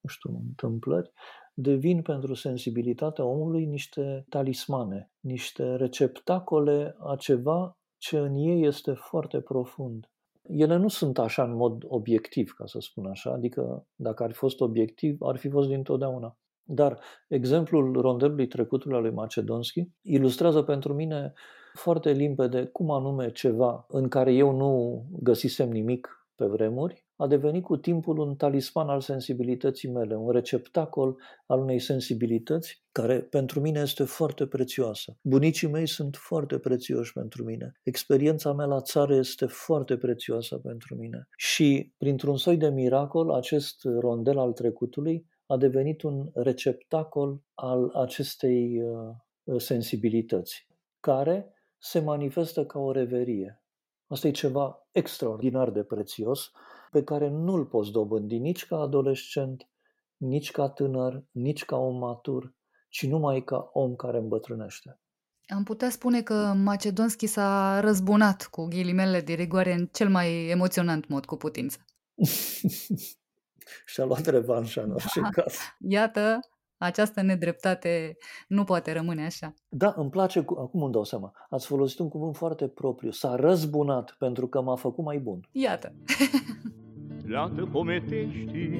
[0.00, 1.12] nu știu, întâmplări,
[1.54, 9.40] devin pentru sensibilitatea omului niște talismane, niște receptacole a ceva ce în ei este foarte
[9.40, 10.10] profund
[10.48, 14.36] ele nu sunt așa în mod obiectiv, ca să spun așa, adică dacă ar fi
[14.36, 16.36] fost obiectiv, ar fi fost dintotdeauna.
[16.62, 21.32] Dar exemplul rondelului trecutului al lui Macedonski ilustrează pentru mine
[21.74, 27.62] foarte limpede cum anume ceva în care eu nu găsisem nimic pe vremuri, a devenit
[27.62, 33.80] cu timpul un talisman al sensibilității mele, un receptacol al unei sensibilități care pentru mine
[33.80, 35.18] este foarte prețioasă.
[35.22, 37.72] Bunicii mei sunt foarte prețioși pentru mine.
[37.82, 41.28] Experiența mea la țară este foarte prețioasă pentru mine.
[41.36, 48.82] Și, printr-un soi de miracol, acest rondel al trecutului a devenit un receptacol al acestei
[48.82, 50.68] uh, sensibilități,
[51.00, 53.62] care se manifestă ca o reverie.
[54.06, 56.50] Asta e ceva extraordinar de prețios
[56.90, 59.68] pe care nu-l poți dobândi nici ca adolescent,
[60.16, 62.54] nici ca tânăr, nici ca om matur,
[62.88, 65.00] ci numai ca om care îmbătrânește.
[65.46, 71.08] Am putea spune că Macedonski s-a răzbunat cu ghilimele de rigoare în cel mai emoționant
[71.08, 71.78] mod cu putință.
[73.86, 75.28] Și-a luat revanșa în orice da.
[75.28, 75.54] caz.
[75.78, 76.40] Iată,
[76.78, 78.16] această nedreptate
[78.48, 79.54] nu poate rămâne așa.
[79.68, 80.58] Da, îmi place, cu...
[80.58, 83.10] acum îmi dau seama, ați folosit un cuvânt foarte propriu.
[83.10, 85.40] S-a răzbunat pentru că m-a făcut mai bun.
[85.50, 85.94] Iată.
[87.30, 88.70] Iată pometești,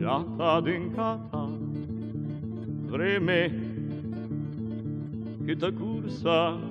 [0.00, 1.58] iată adâncata,
[2.86, 3.70] vreme
[5.44, 6.70] câtă cursa,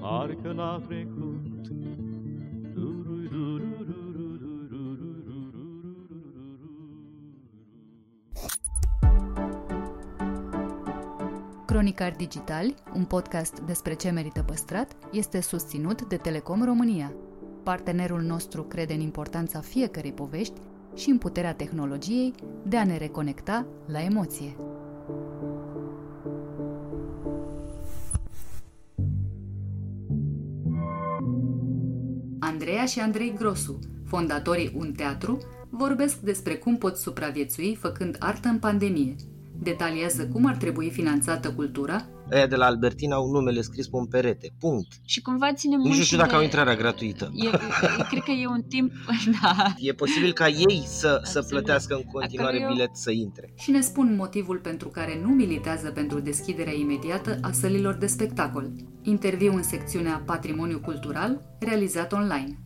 [0.00, 1.33] parcă n-a trecut.
[11.74, 17.12] Cronicar Digitali, un podcast despre ce merită păstrat, este susținut de Telecom România.
[17.62, 20.60] Partenerul nostru crede în importanța fiecărei povești
[20.94, 24.56] și în puterea tehnologiei de a ne reconecta la emoție.
[32.38, 35.38] Andreea și Andrei Grosu, fondatorii Un Teatru,
[35.70, 39.14] vorbesc despre cum poți supraviețui făcând artă în pandemie–
[39.58, 42.08] detaliază cum ar trebui finanțată cultura.
[42.30, 44.52] Aia de la Albertina au numele scris pe un perete.
[44.58, 44.92] Punct.
[45.04, 46.36] Și cumva ține mult Nu știu dacă de...
[46.36, 47.30] au intrarea gratuită.
[47.34, 47.48] E,
[48.10, 48.92] cred că e un timp,
[49.42, 49.74] da.
[49.78, 52.72] E posibil ca ei să, să plătească în continuare eu...
[52.72, 53.52] bilet să intre.
[53.58, 58.70] Și ne spun motivul pentru care nu militează pentru deschiderea imediată a sălilor de spectacol.
[59.02, 62.63] Interviu în secțiunea Patrimoniu Cultural, realizat online.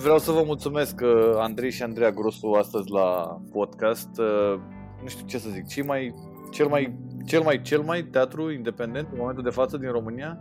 [0.00, 4.08] Vreau să vă mulțumesc că Andrei și Andreea Grosu astăzi la podcast.
[4.18, 4.60] Uh,
[5.02, 6.14] nu știu ce să zic, cel mai,
[6.50, 10.38] cel mai, cel mai, cel mai teatru independent în momentul de față din România?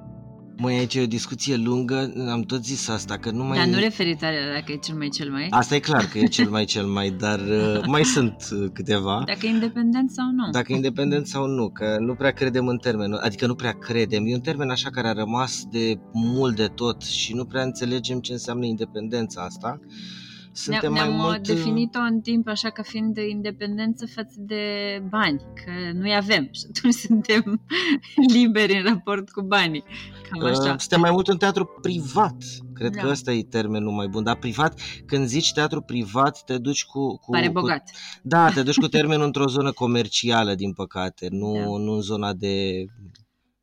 [0.62, 3.58] Măi, aici e o discuție lungă, am tot zis asta, că nu mai...
[3.58, 5.48] Dar nu referitoare la dacă e cel mai cel mai.
[5.50, 9.24] Asta e clar că e cel mai cel mai, dar uh, mai sunt uh, câteva.
[9.26, 10.50] Dacă e independent sau nu.
[10.52, 14.26] Dacă e independent sau nu, că nu prea credem în termen, adică nu prea credem.
[14.26, 18.20] E un termen așa care a rămas de mult de tot și nu prea înțelegem
[18.20, 19.80] ce înseamnă independența asta.
[20.52, 21.38] Suntem ne-am, mai mult...
[21.50, 24.64] Uh, definit-o în timp așa ca fiind de independență față de
[25.10, 27.62] bani, că nu-i avem și atunci suntem
[28.34, 29.84] liberi în raport cu banii.
[30.30, 30.74] Cam așa.
[30.74, 32.36] Uh, suntem mai mult un teatru privat.
[32.74, 33.02] Cred da.
[33.02, 34.24] că ăsta e termenul mai bun.
[34.24, 37.18] Dar privat, când zici teatru privat, te duci cu...
[37.18, 37.84] cu Pare bogat.
[37.84, 41.60] Cu, da, te duci cu termenul într-o zonă comercială, din păcate, nu, da.
[41.60, 42.86] nu în zona de,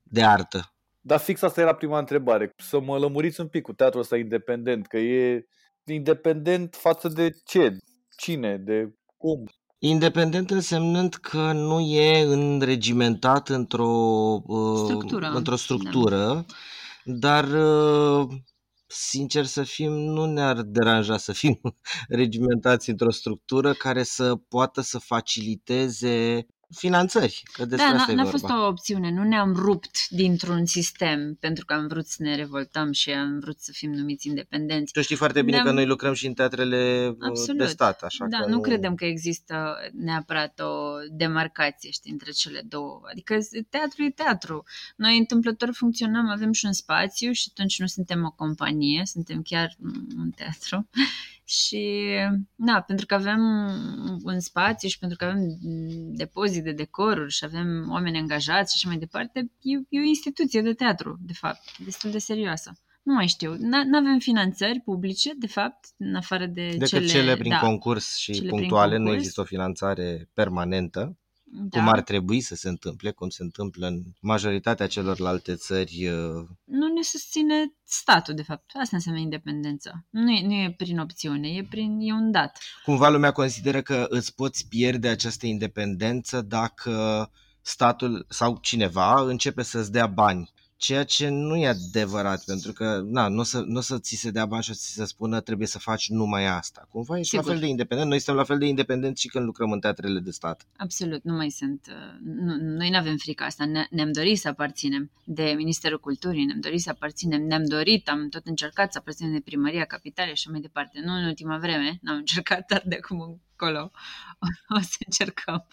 [0.03, 0.71] de artă.
[1.01, 2.55] Dar fix asta era prima întrebare.
[2.57, 5.47] Să mă lămuriți un pic cu teatrul ăsta independent, că e
[5.93, 7.77] independent față de ce?
[8.17, 8.57] Cine?
[8.57, 9.45] De cum?
[9.79, 16.45] Independent însemnând că nu e înregimentat într-o uh, structură, într-o structură
[17.05, 17.15] da.
[17.15, 18.29] dar uh,
[18.87, 21.61] sincer să fim, nu ne-ar deranja să fim
[22.09, 27.43] regimentați într-o structură care să poată să faciliteze finanțări.
[27.53, 29.11] Că despre da, asta n-a, n-a fost o opțiune.
[29.11, 33.61] Nu ne-am rupt dintr-un sistem pentru că am vrut să ne revoltăm și am vrut
[33.61, 34.93] să fim numiți independenți.
[34.93, 35.67] Tu știi foarte bine ne-am...
[35.67, 37.61] că noi lucrăm și în teatrele uh, Absolut.
[37.61, 38.03] de stat.
[38.03, 43.01] Așa da, că nu, nu credem că există neapărat o demarcație știi, între cele două.
[43.11, 44.65] Adică teatru e teatru.
[44.97, 49.77] Noi întâmplător funcționăm, avem și un spațiu și atunci nu suntem o companie, suntem chiar
[50.17, 50.89] un teatru
[51.49, 52.09] și,
[52.55, 53.41] da, pentru că avem
[54.23, 55.59] un spațiu și pentru că avem
[56.17, 60.63] depozit de decoruri și avem oameni angajați și așa mai departe, e, e o instituție
[60.63, 62.73] de teatru, de fapt, destul de serioasă.
[63.03, 63.57] Nu mai știu.
[63.59, 67.07] Nu avem finanțări publice, de fapt, în afară de Decât cele...
[67.07, 69.11] cele prin da, concurs și punctuale, concurs.
[69.11, 71.17] nu există o finanțare permanentă
[71.49, 71.79] da.
[71.79, 76.09] cum ar trebui să se întâmple, cum se întâmplă în majoritatea celorlalte țări.
[76.09, 78.71] Uh, nu ne susține statul, de fapt.
[78.75, 80.07] Asta înseamnă independență.
[80.11, 82.59] Nu e, nu e prin opțiune, e, prin, e un dat.
[82.85, 87.31] Cumva lumea consideră că îți poți pierde această independență dacă
[87.61, 93.29] statul sau cineva începe să-ți dea bani Ceea ce nu e adevărat, pentru că na,
[93.29, 95.05] nu, o să, nu o să ți se dea bani și o să ți se
[95.05, 96.89] spună trebuie să faci numai asta.
[96.91, 97.45] Cumva ești Sigur.
[97.45, 98.09] la fel de independent.
[98.09, 100.67] Noi suntem la fel de independenți și când lucrăm în teatrele de stat.
[100.77, 101.87] Absolut, nu mai sunt.
[101.89, 103.65] Uh, nu, noi nu avem frica asta.
[103.65, 108.29] Ne, ne-am dorit să aparținem de Ministerul Culturii, ne-am dorit să aparținem, ne-am dorit, am
[108.29, 111.01] tot încercat să aparținem de Primăria Capitalei și mai departe.
[111.05, 113.91] Nu în ultima vreme, n-am încercat, dar de acum încolo
[114.77, 115.67] o să încercăm.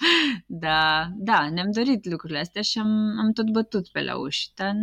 [0.45, 4.73] Da, da, ne-am dorit lucrurile astea și am, am tot bătut pe la uși, dar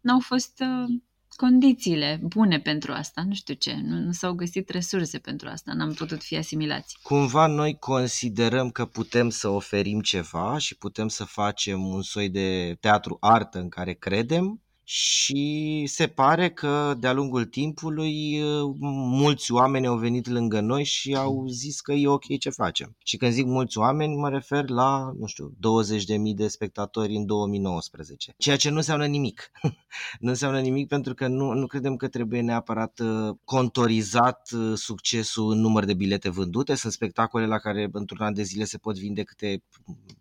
[0.00, 1.00] nu au fost uh,
[1.36, 5.92] condițiile bune pentru asta, nu știu ce, nu, nu s-au găsit resurse pentru asta, n-am
[5.92, 6.98] putut fi asimilați.
[7.02, 12.76] Cumva noi considerăm că putem să oferim ceva și putem să facem un soi de
[12.80, 14.62] teatru artă în care credem,
[14.94, 18.74] și se pare că de-a lungul timpului uh,
[19.20, 22.96] mulți oameni au venit lângă noi și au zis că e ok ce facem.
[23.04, 28.34] Și când zic mulți oameni, mă refer la, nu știu, 20.000 de spectatori în 2019.
[28.38, 29.50] Ceea ce nu înseamnă nimic.
[30.20, 35.52] nu înseamnă nimic pentru că nu, nu credem că trebuie neapărat uh, contorizat uh, succesul
[35.52, 36.74] în număr de bilete vândute.
[36.74, 39.62] Sunt spectacole la care într-un an de zile se pot vinde câte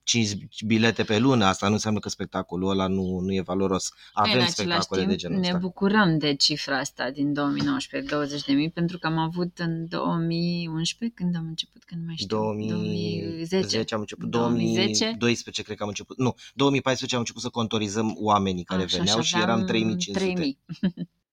[0.03, 1.45] 5 bilete pe lună.
[1.45, 3.89] Asta nu înseamnă că spectacolul ăla nu, nu e valoros.
[4.13, 5.59] Avem același timp de genul ne ăsta.
[5.59, 8.15] bucurăm de cifra asta din 2019,
[8.65, 13.93] 20.000, pentru că am avut în 2011, când am început, când mai știu, 2010, 2010
[13.93, 18.63] am început, 2010, 2012 cred că am început, nu, 2014 am început să contorizăm oamenii
[18.63, 20.19] care așa, veneau și eram 3500.
[20.19, 20.59] 3000.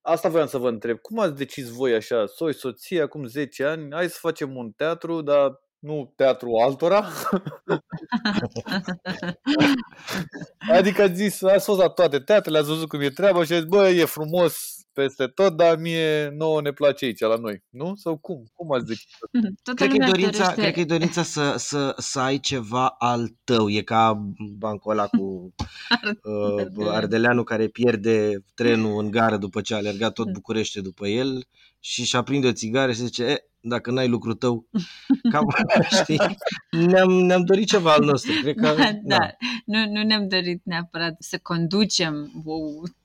[0.00, 0.98] Asta voiam să vă întreb.
[0.98, 5.22] Cum ați decis voi așa, soi, soția, acum 10 ani, hai să facem un teatru,
[5.22, 7.04] dar nu teatru altora.
[10.76, 13.60] adică ați zis, ați fost la toate teatrele, ați văzut cum e treaba și ați
[13.60, 17.94] zis, bă, e frumos peste tot, dar mie nouă ne place aici la noi, nu?
[17.94, 18.44] Sau cum?
[18.54, 19.00] Cum ați zis?
[19.76, 23.68] cred, că e dorința, cred că e dorința să, să, să ai ceva al tău.
[23.68, 25.54] E ca bancul ăla cu
[26.76, 31.46] uh, Ardeleanu care pierde trenul în gară după ce a alergat tot Bucurește după el
[31.80, 34.68] și și aprinde o țigară și zice, e, dacă n-ai lucru tău,
[35.30, 35.46] cam
[36.00, 36.20] știi,
[36.70, 38.32] ne-am, ne-am dorit ceva al nostru.
[38.42, 39.30] Cred că, da, da.
[39.64, 42.54] Nu, nu ne-am dorit neapărat să conducem o,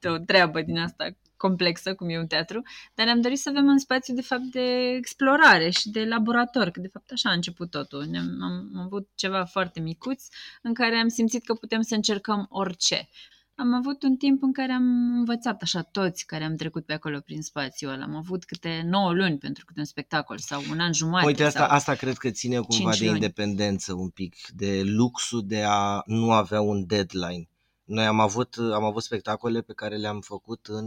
[0.09, 1.15] o treabă din asta
[1.45, 2.61] complexă, cum e un teatru,
[2.95, 4.65] dar ne-am dorit să avem un spațiu de fapt de
[4.97, 8.05] explorare și de laborator, că de fapt așa a început totul.
[8.05, 10.23] Ne-am, am, am avut ceva foarte micuț
[10.61, 13.09] în care am simțit că putem să încercăm orice
[13.55, 17.19] am avut un timp în care am învățat așa toți care am trecut pe acolo
[17.19, 18.03] prin spațiul ăla.
[18.03, 21.25] Am avut câte 9 luni pentru câte un spectacol sau un an jumătate.
[21.25, 21.69] Uite, asta, sau...
[21.69, 23.17] asta cred că ține cumva cinci de luni.
[23.17, 27.47] independență un pic, de luxul de a nu avea un deadline.
[27.83, 30.85] Noi am avut, am avut spectacole pe care le-am făcut în,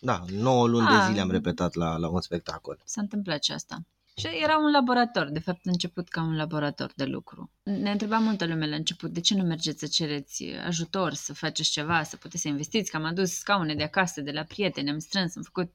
[0.00, 0.98] da, 9 luni Ah.
[0.98, 2.78] de zile am repetat la, la un spectacol.
[2.84, 3.84] S-a întâmplat și asta.
[4.16, 7.50] Și era un laborator, de fapt a început ca un laborator de lucru.
[7.62, 11.70] Ne întreba multă lume la început, de ce nu mergeți să cereți ajutor, să faceți
[11.70, 14.98] ceva, să puteți să investiți, că am adus scaune de acasă, de la prieteni, am
[14.98, 15.72] strâns, am făcut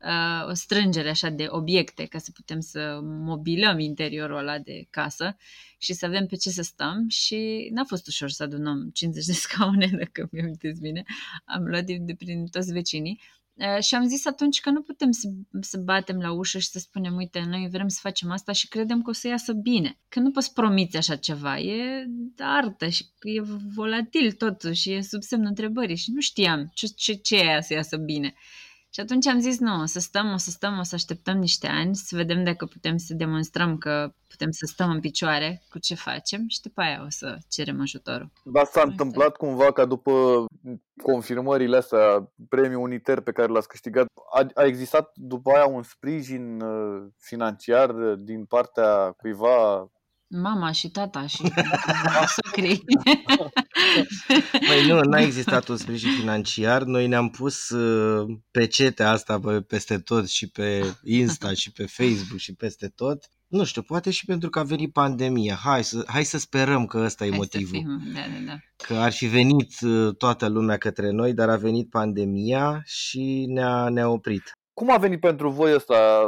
[0.00, 5.36] uh, o strângere așa de obiecte ca să putem să mobilăm interiorul ăla de casă
[5.78, 9.32] și să avem pe ce să stăm și n-a fost ușor să adunăm 50 de
[9.32, 11.04] scaune, dacă mi amintesc bine.
[11.44, 13.44] Am luat de, de prin toți vecinii Uh,
[13.80, 15.28] și am zis atunci că nu putem să,
[15.60, 19.02] să batem la ușă și să spunem, uite, noi vrem să facem asta și credem
[19.02, 19.98] că o să iasă bine.
[20.08, 22.06] Că nu poți promiți așa ceva, e
[22.38, 23.40] artă și e
[23.74, 27.60] volatil totuși și e sub semnul întrebării și nu știam ce, ce, ce e aia
[27.60, 28.34] să iasă bine.
[28.96, 31.66] Și atunci am zis, nu, o să stăm, o să stăm, o să așteptăm niște
[31.66, 35.94] ani, să vedem dacă putem să demonstrăm că putem să stăm în picioare cu ce
[35.94, 38.30] facem și după aia o să cerem ajutorul.
[38.44, 38.90] Dar s-a Asta.
[38.90, 40.44] întâmplat cumva ca după
[41.02, 46.60] confirmările astea, premiul uniter pe care l-ați câștigat, a, a existat după aia un sprijin
[46.60, 49.90] uh, financiar uh, din partea cuiva?
[50.28, 51.42] Mama și tata și
[52.42, 52.84] socrii.
[54.50, 56.82] Păi nu, n-a existat un sprijin financiar.
[56.82, 62.38] Noi ne-am pus uh, pecetea asta pe, peste tot și pe Insta și pe Facebook
[62.38, 63.24] și peste tot.
[63.46, 65.54] Nu știu, poate și pentru că a venit pandemia.
[65.54, 67.78] Hai să, hai să sperăm că ăsta e Hai să motivul.
[67.78, 68.58] fim, Da, da, da.
[68.86, 73.88] Că ar fi venit uh, toată lumea către noi, dar a venit pandemia și ne-a,
[73.88, 74.42] ne-a oprit.
[74.74, 76.20] Cum a venit pentru voi ăsta?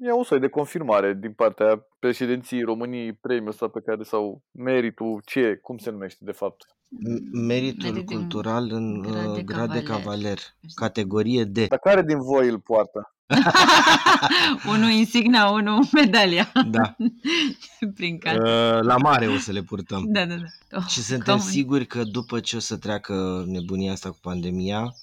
[0.00, 4.42] Uh, E un soi de confirmare din partea președinției României premiul ăsta pe care sau
[4.50, 6.64] meritul, ce, cum se numește de fapt?
[6.66, 10.02] M- Meritul Merit din cultural în grad uh, de grad de cavaler.
[10.02, 10.38] cavaler,
[10.74, 11.58] categorie D.
[11.68, 13.14] Dar care din voi îl poartă?
[14.74, 16.52] unul insigna, unul medalia.
[16.70, 16.96] Da.
[17.96, 18.76] Prin casă.
[18.76, 20.04] Uh, La mare o să le purtăm.
[20.08, 20.78] Da, da, da.
[20.78, 21.50] Oh, Și suntem comun.
[21.50, 24.94] siguri că după ce o să treacă nebunia asta cu pandemia,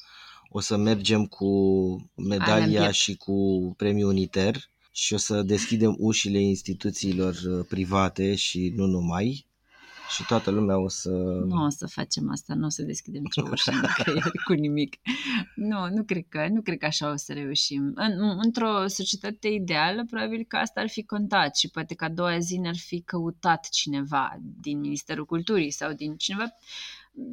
[0.49, 2.93] o să mergem cu Alea în medalia piept.
[2.93, 3.33] și cu
[3.77, 4.55] premiul uniter
[4.97, 9.45] și o să deschidem ușile instituțiilor uh, private și nu numai
[10.09, 11.09] și toată lumea o să...
[11.45, 14.95] Nu o să facem asta, nu o să deschidem nicio ușă nicăieri cu nimic.
[15.55, 17.91] Nu, nu cred că, nu cred că așa o să reușim.
[17.95, 22.39] În, într-o societate ideală, probabil că asta ar fi contat și poate că a doua
[22.39, 26.49] zi ne-ar fi căutat cineva din Ministerul Culturii sau din cineva,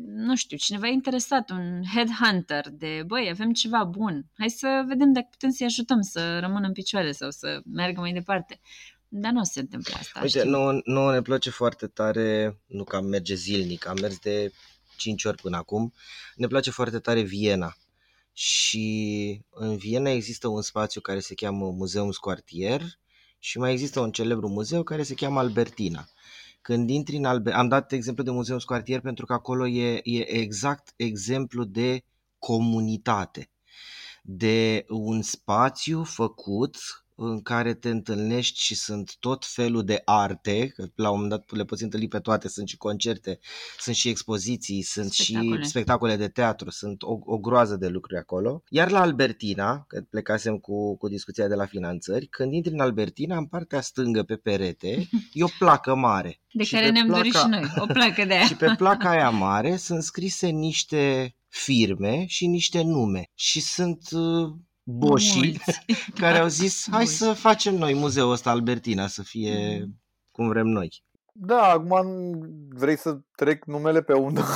[0.06, 5.26] nu știu, cineva interesat, un headhunter de, băi, avem ceva bun, hai să vedem dacă
[5.30, 8.60] putem să-i ajutăm să rămână în picioare sau să meargă mai departe.
[9.08, 10.20] Dar nu se întâmplă asta.
[10.22, 10.50] Uite, știu.
[10.50, 14.52] nouă, nouă ne place foarte tare, nu că am merge zilnic, am mers de
[14.96, 15.92] 5 ori până acum,
[16.34, 17.76] ne place foarte tare Viena.
[18.32, 22.82] Și în Viena există un spațiu care se cheamă Muzeum Scoartier
[23.38, 26.08] și mai există un celebru muzeu care se cheamă Albertina.
[26.64, 30.30] Când intri în Albe- am dat exemplu de Muzeum Scoartier pentru că acolo e, e
[30.30, 32.04] exact exemplu de
[32.38, 33.50] comunitate,
[34.22, 36.76] de un spațiu făcut
[37.16, 41.56] în care te întâlnești și sunt tot felul de arte, că la un moment dat
[41.56, 43.38] le poți întâlni pe toate, sunt și concerte,
[43.78, 45.62] sunt și expoziții, sunt Spectacole.
[45.62, 48.62] și spectacole de teatru, sunt o, o groază de lucruri acolo.
[48.68, 53.36] Iar la Albertina, că plecasem cu, cu discuția de la finanțări, când intri în Albertina,
[53.36, 56.40] în partea stângă pe perete, e o placă mare.
[56.52, 58.44] De Și care pe ne-am dorit placa- și noi, o placă de aia.
[58.46, 63.30] și pe placa aia mare sunt scrise niște firme și niște nume.
[63.34, 64.52] Și sunt uh,
[64.84, 65.84] boșii Mulți.
[66.20, 67.16] care au zis, hai Boși.
[67.16, 70.00] să facem noi muzeul ăsta Albertina, să fie Mm.
[70.30, 71.02] cum vrem noi.
[71.32, 74.42] Da, acum vrei să trec numele pe undă?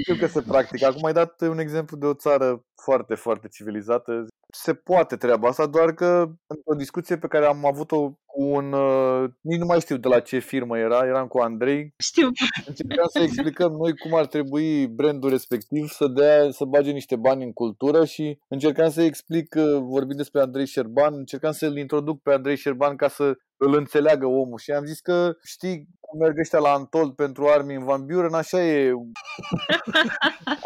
[0.00, 0.86] Știu că se practică.
[0.86, 4.26] Acum ai dat un exemplu de o țară foarte, foarte civilizată.
[4.54, 8.72] Se poate treaba asta, doar că într-o discuție pe care am avut-o cu un...
[8.72, 12.28] Uh, nici nu mai știu de la ce firmă era, eram cu Andrei, Știu.
[12.66, 17.44] încercam să explicăm noi cum ar trebui brandul respectiv să dea, să bage niște bani
[17.44, 22.32] în cultură și încercam să explic, uh, vorbind despre Andrei Șerban, încercam să-l introduc pe
[22.32, 26.58] Andrei Șerban ca să îl înțeleagă omul și am zis că știi cum merg ăștia
[26.58, 28.92] la Antold pentru Armin Van Buren, așa e.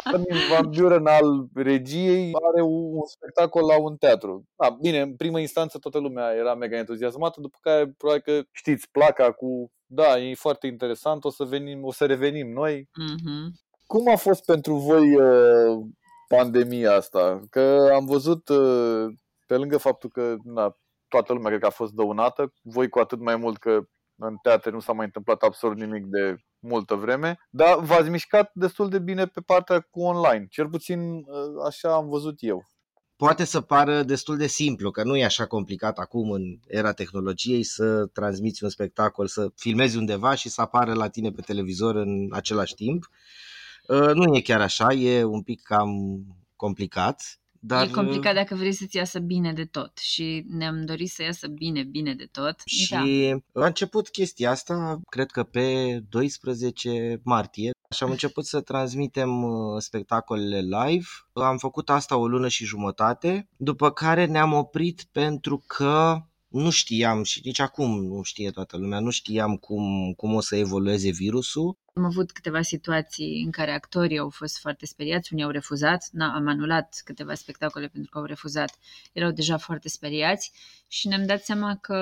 [0.04, 4.44] Armin Van Buren al regiei are un un spectacol la un teatru.
[4.56, 8.90] Da, bine, în primă instanță toată lumea era mega entuziasmată, după care probabil că știți
[8.90, 12.88] placa cu da, e foarte interesant, o să venim, o să revenim noi.
[12.94, 13.52] Mhm.
[13.86, 15.86] Cum a fost pentru voi uh,
[16.28, 17.40] pandemia asta?
[17.50, 19.06] Că am văzut, uh,
[19.46, 20.76] pe lângă faptul că na,
[21.08, 23.80] toată lumea cred că a fost dăunată, voi cu atât mai mult că
[24.26, 28.88] în teatre nu s-a mai întâmplat absolut nimic de multă vreme, dar v-ați mișcat destul
[28.88, 30.46] de bine pe partea cu online.
[30.50, 31.24] Cel puțin uh,
[31.66, 32.64] așa am văzut eu.
[33.16, 37.62] Poate să pară destul de simplu, că nu e așa complicat acum în era tehnologiei
[37.62, 42.28] să transmiți un spectacol, să filmezi undeva și să apară la tine pe televizor în
[42.30, 43.08] același timp.
[43.86, 45.90] Uh, nu e chiar așa, e un pic cam
[46.56, 47.40] complicat.
[47.64, 47.86] Dar...
[47.86, 51.82] E complicat dacă vrei să-ți iasă bine de tot și ne-am dorit să iasă bine,
[51.82, 52.62] bine de tot.
[52.64, 52.90] Și
[53.52, 53.62] da.
[53.62, 59.78] a început chestia asta, cred că pe 12 martie, și am început să transmitem uh,
[59.78, 61.06] spectacolele live.
[61.32, 67.22] Am făcut asta o lună și jumătate, după care ne-am oprit pentru că nu știam
[67.22, 71.76] și nici acum nu știe toată lumea, nu știam cum, cum o să evolueze virusul.
[71.94, 76.34] Am avut câteva situații în care actorii au fost foarte speriați, unii au refuzat, na,
[76.34, 78.78] am anulat câteva spectacole pentru că au refuzat,
[79.12, 80.52] erau deja foarte speriați
[80.88, 81.96] și ne-am dat seama că,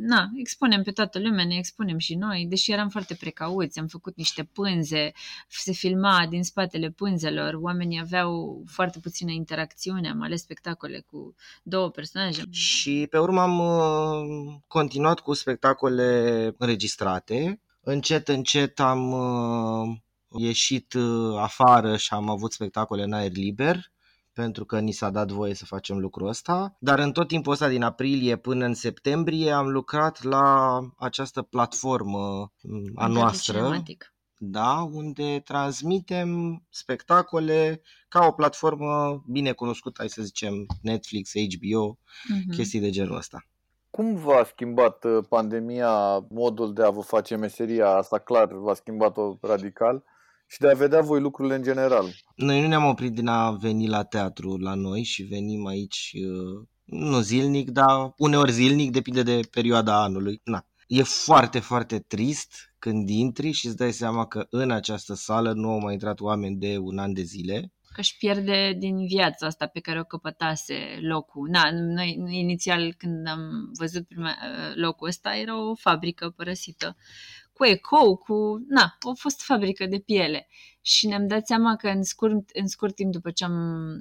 [0.00, 4.16] na, expunem pe toată lumea, ne expunem și noi, deși eram foarte precauți, am făcut
[4.16, 5.12] niște pânze,
[5.48, 11.90] se filma din spatele pânzelor, oamenii aveau foarte puțină interacțiune, am ales spectacole cu două
[11.90, 12.42] personaje.
[12.50, 19.96] Și pe urmă am uh, continuat cu spectacole înregistrate, încet, încet am uh,
[20.28, 23.92] ieșit uh, afară și am avut spectacole în aer liber
[24.34, 27.68] pentru că ni s-a dat voie să facem lucrul ăsta, dar în tot timpul ăsta
[27.68, 33.52] din aprilie până în septembrie am lucrat la această platformă mm, a noastră.
[33.52, 34.14] Cinematic.
[34.38, 42.56] Da, unde transmitem spectacole ca o platformă bine cunoscută, hai să zicem Netflix, HBO, uh-huh.
[42.56, 43.46] chestii de genul ăsta.
[43.94, 48.18] Cum v-a schimbat uh, pandemia modul de a vă face meseria asta?
[48.18, 50.04] Clar, v-a schimbat-o radical
[50.46, 52.04] și de a vedea voi lucrurile în general.
[52.36, 56.66] Noi nu ne-am oprit din a veni la teatru la noi și venim aici uh,
[56.84, 60.40] nu zilnic, dar uneori zilnic, depinde de perioada anului.
[60.44, 60.66] Na.
[60.86, 65.70] E foarte, foarte trist când intri și îți dai seama că în această sală nu
[65.70, 69.66] au mai intrat oameni de un an de zile că își pierde din viața asta
[69.66, 71.48] pe care o căpătase locul.
[71.48, 74.36] Na, noi inițial când am văzut prima,
[74.74, 76.96] locul ăsta era o fabrică părăsită
[77.54, 78.64] cu ecou, cu...
[78.68, 80.48] Na, a fost fabrică de piele.
[80.80, 83.52] Și ne-am dat seama că în scurt, în scurt timp după ce am,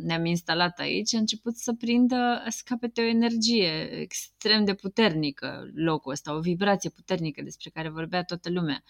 [0.04, 6.12] ne-am instalat aici, a început să prindă, să capete o energie extrem de puternică locul
[6.12, 8.84] ăsta, o vibrație puternică despre care vorbea toată lumea.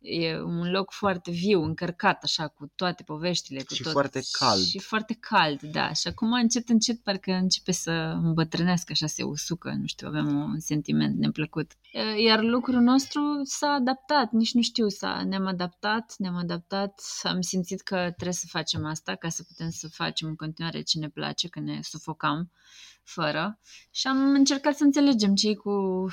[0.00, 3.62] E un loc foarte viu, încărcat așa cu toate poveștile.
[3.62, 3.92] Cu și tot.
[3.92, 4.64] foarte cald.
[4.64, 5.92] Și foarte cald, da.
[5.92, 7.90] Și acum încet, încet parcă începe să
[8.22, 11.72] îmbătrânească, așa se usucă, nu știu, avem un sentiment neplăcut.
[12.24, 17.80] Iar lucrul nostru s-a adaptat, nici nu știu, s-a, ne-am adaptat, ne-am adaptat, am simțit
[17.80, 21.48] că trebuie să facem asta ca să putem să facem în continuare ce ne place,
[21.48, 22.50] că ne sufocam
[23.04, 23.58] fără
[23.90, 26.06] și am încercat să înțelegem ce cu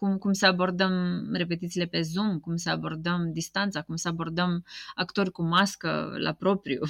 [0.00, 5.30] cum, cum să abordăm repetițiile pe Zoom, cum să abordăm distanța, cum să abordăm actori
[5.30, 6.80] cu mască la propriu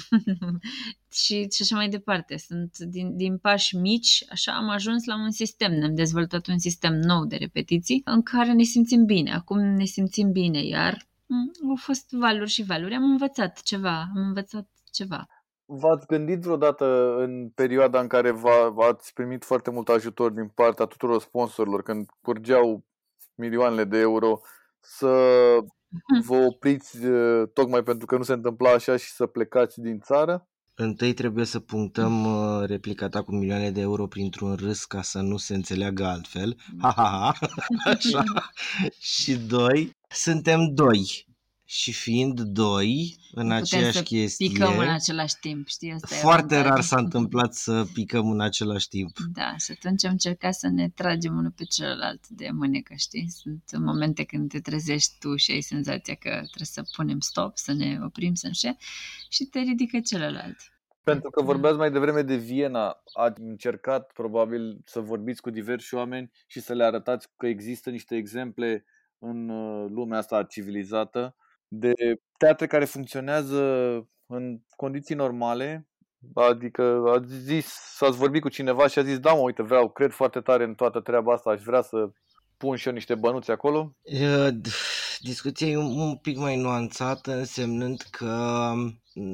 [1.21, 2.37] și, și așa mai departe.
[2.37, 6.93] Sunt din, din pași mici, așa am ajuns la un sistem, ne-am dezvoltat un sistem
[6.93, 9.33] nou de repetiții în care ne simțim bine.
[9.33, 12.93] Acum ne simțim bine, iar mm, au fost valuri și valuri.
[12.95, 15.27] Am învățat ceva, am învățat ceva.
[15.73, 18.31] V-ați gândit vreodată în perioada în care
[18.73, 22.83] v-ați primit foarte mult ajutor din partea tuturor sponsorilor, când curgeau
[23.35, 24.39] milioanele de euro,
[24.79, 25.07] să
[25.87, 26.21] mhm.
[26.27, 26.97] vă opriți
[27.53, 30.47] tocmai pentru că nu se întâmpla așa și să plecați din țară?
[30.75, 32.27] Întâi trebuie să punctăm
[32.65, 36.55] replica ta cu milioane de euro printr-un râs ca să nu se înțeleagă altfel.
[36.79, 37.47] Ha, ha, ha.
[37.91, 38.23] Așa.
[39.15, 41.25] și doi, suntem doi
[41.73, 44.47] și fiind doi în nu aceeași să chestie.
[44.47, 45.91] picăm în același timp, știi?
[45.91, 49.17] Asta foarte rar s-a întâmplat să picăm în același timp.
[49.33, 53.29] Da, și atunci am încercat să ne tragem unul pe celălalt de mânecă, știi?
[53.29, 57.73] Sunt momente când te trezești tu și ai senzația că trebuie să punem stop, să
[57.73, 58.75] ne oprim, să nu
[59.29, 60.57] și te ridică celălalt.
[61.03, 66.31] Pentru că vorbeați mai devreme de Viena, ați încercat probabil să vorbiți cu diversi oameni
[66.47, 68.85] și să le arătați că există niște exemple
[69.19, 71.35] în uh, lumea asta civilizată
[71.73, 71.93] de
[72.37, 73.61] teatre care funcționează
[74.25, 75.87] în condiții normale,
[76.33, 80.11] adică ați zis, ați vorbit cu cineva și a zis, da mă, uite, vreau, cred
[80.11, 82.09] foarte tare în toată treaba asta, aș vrea să
[82.57, 83.95] pun și eu niște bănuți acolo?
[85.19, 88.71] Discuția e un, un pic mai nuanțată, însemnând că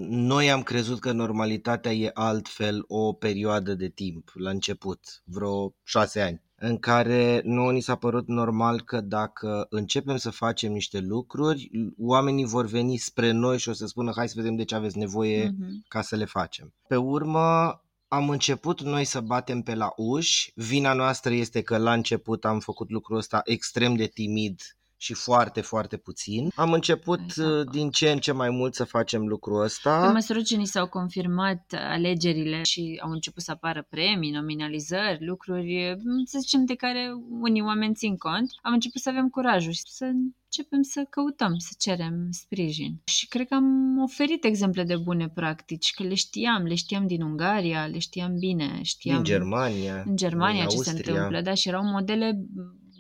[0.10, 6.22] noi am crezut că normalitatea e altfel o perioadă de timp, la început, vreo șase
[6.22, 11.70] ani în care nu ni s-a părut normal că dacă începem să facem niște lucruri,
[11.98, 14.98] oamenii vor veni spre noi și o să spună hai să vedem de ce aveți
[14.98, 15.88] nevoie uh-huh.
[15.88, 16.74] ca să le facem.
[16.88, 20.52] Pe urmă, am început noi să batem pe la uși.
[20.56, 24.62] Vina noastră este că la început am făcut lucrul ăsta extrem de timid
[25.00, 26.50] și foarte, foarte puțin.
[26.56, 27.50] Am început Exact.
[27.50, 30.12] uh, din ce în ce mai mult să facem lucrul Pe ăsta.
[30.14, 36.38] măsură ce ni s-au confirmat alegerile și au început să apară premii, nominalizări, lucruri, să
[36.40, 40.82] zicem, de care unii oameni țin cont, am început să avem curajul și să începem
[40.82, 43.02] să căutăm, să cerem sprijin.
[43.06, 47.22] Și cred că am oferit exemple de bune practici, că le știam, le știam din
[47.22, 51.14] Ungaria, le știam bine, știam Din Germania, în Germania din ce se Austria.
[51.14, 52.46] întâmplă, da, și erau modele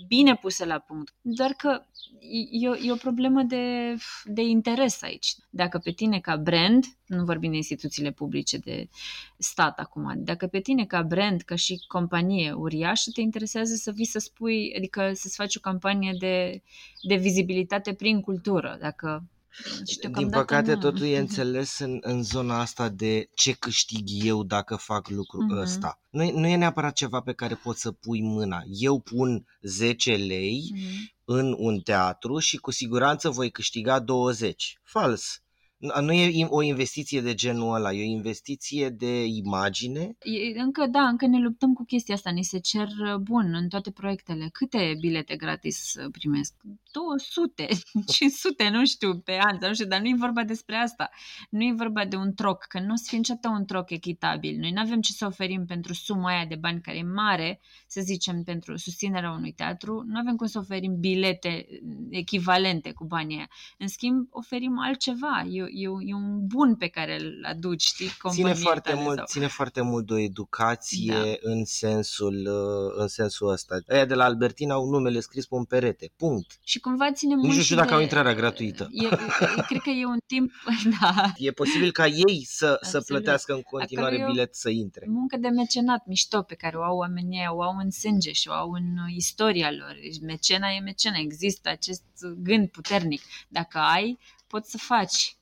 [0.07, 1.13] bine puse la punct.
[1.21, 1.81] Doar că
[2.51, 3.95] e, o- e o problemă de,
[4.25, 5.35] de interes aici.
[5.49, 8.89] Dacă pe tine ca brand, nu vorbim de instituțiile publice de
[9.37, 14.05] stat acum, dacă pe tine ca brand, ca și companie uriașă, te interesează să vii
[14.05, 16.61] să spui, adică să-ți faci o campanie de,
[17.01, 19.23] de vizibilitate prin cultură, dacă
[19.65, 20.79] și Din deocamdată păcate, nu.
[20.79, 25.57] totul e înțeles în, în zona asta de ce câștig eu dacă fac lucrul Mhm.
[25.57, 26.01] ăsta.
[26.09, 28.61] Nu, e- nu e neapărat ceva pe care poți să pui mâna.
[28.67, 31.11] Eu pun 10 lei Mhm.
[31.25, 34.79] în un teatru și cu siguranță voi câștiga 20.
[34.83, 35.41] Fals.
[35.77, 40.15] Nu- Nu e o investiție de genul ăla, e o investiție de imagine.
[40.19, 42.29] E- Încă, da, încă ne luptăm cu chestia asta.
[42.29, 42.87] Ni se cer,
[43.21, 44.49] bun, în toate proiectele.
[44.51, 46.53] Câte bilete gratis uh, primesc?
[46.91, 47.67] 200,
[48.07, 51.09] 500, nu știu, pe an, sau nu știu, dar nu e vorba despre asta.
[51.49, 54.57] Nu e vorba de un troc, că nu o să fie niciodată un troc echitabil.
[54.59, 58.01] Noi nu avem ce să oferim pentru suma aia de bani care e mare, să
[58.01, 60.03] zicem, pentru susținerea unui teatru.
[60.07, 61.65] Nu avem cum să oferim bilete
[62.09, 63.49] echivalente cu banii aia.
[63.77, 65.45] În schimb, oferim altceva.
[65.51, 69.15] E, e, e un bun pe care îl aduci, știi, Ține companiei foarte, tale mult,
[69.17, 69.25] sau...
[69.25, 71.49] ține foarte mult de o educație Da.
[71.51, 73.79] în, sensul, uh, în sensul ăsta.
[73.87, 76.11] Aia de la Albertina au numele scris pe un perete.
[76.15, 76.57] Punct.
[76.63, 77.93] Și cumva ține mult Nici nu și știu dacă de...
[77.95, 78.87] au intrarea gratuită.
[78.91, 80.51] E, e, cred că e un timp,
[81.01, 83.05] da, E posibil ca ei să, să Absolut.
[83.05, 85.05] plătească în continuare Acolo e o- bilet să intre.
[85.09, 88.47] muncă de mecenat mișto pe care o au oamenii ăia, o au în sânge și
[88.47, 89.97] o au în uh, istoria lor.
[90.01, 92.03] Deci Mecena e mecena, există acest
[92.37, 93.21] gând puternic.
[93.47, 95.35] Dacă ai, poți să faci.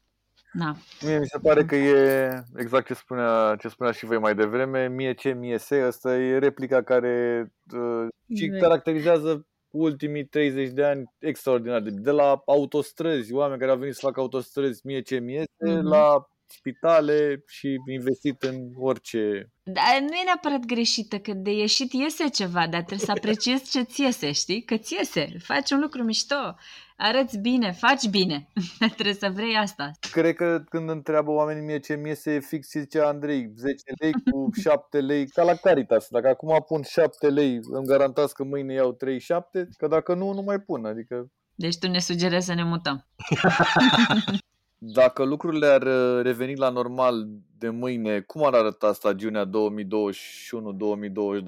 [0.57, 0.75] Na.
[1.01, 4.87] Mie mi se pare că e exact ce spunea, ce spunea și voi mai devreme,
[4.87, 8.61] mie ce mie se, asta e replica care uh, și Exact.
[8.61, 11.81] caracterizează ultimii 30 de ani extraordinar.
[11.81, 15.71] De, de la autostrăzi, oameni care au venit să facă autostrăzi mie ce mie se,
[15.71, 15.87] Mhm.
[15.87, 19.51] la spitale și investit în orice.
[19.63, 23.81] Dar nu e neapărat greșită, că de ieșit iese ceva, dar trebuie să apreciezi ce
[23.81, 24.63] ți iese, știi?
[24.63, 26.55] Că ți iese, faci un lucru mișto,
[26.95, 28.47] arăți bine, faci bine.
[28.95, 29.91] trebuie să vrei asta.
[30.11, 33.75] Cred că când întreabă oamenii mie ce mie se e fix ce zicea Andrei, 10
[33.99, 36.07] lei cu 7 lei, ca la Caritas.
[36.09, 40.41] Dacă acum pun 7 lei, îmi garantați că mâine iau 37, că dacă nu, nu
[40.41, 40.85] mai pun.
[40.85, 43.05] Adică Deci tu ne sugerezi să ne mutăm.
[44.77, 47.27] Dacă lucrurile ar uh, reveni la normal
[47.57, 49.49] de mâine, cum ar arăta stagiunea 2021-2022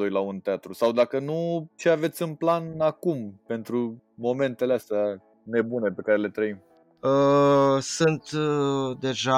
[0.09, 0.73] la un teatru?
[0.73, 5.21] Sau dacă nu, ce aveți în plan acum pentru momentele astea
[5.51, 6.61] nebune pe care le trăim?
[7.01, 9.37] Uh, Sunt uh, deja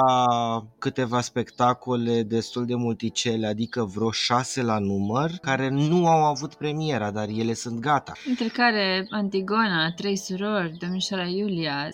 [0.78, 7.10] câteva spectacole destul de multicele, adică vreo șase la număr, care nu au avut premiera,
[7.10, 8.12] dar ele sunt gata.
[8.28, 11.88] Între care Antigona, Trei surori, Domnișoara Iulia,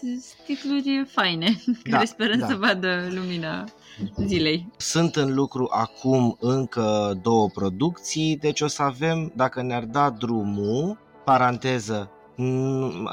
[0.47, 1.47] titluri faine,
[1.91, 2.47] care sperăm da.
[2.47, 3.65] să vadă lumina
[4.27, 4.69] zilei.
[4.77, 10.99] Sunt în lucru acum încă două producții, deci o să avem, dacă ne-ar da drumul,
[11.25, 12.16] paranteză, nu-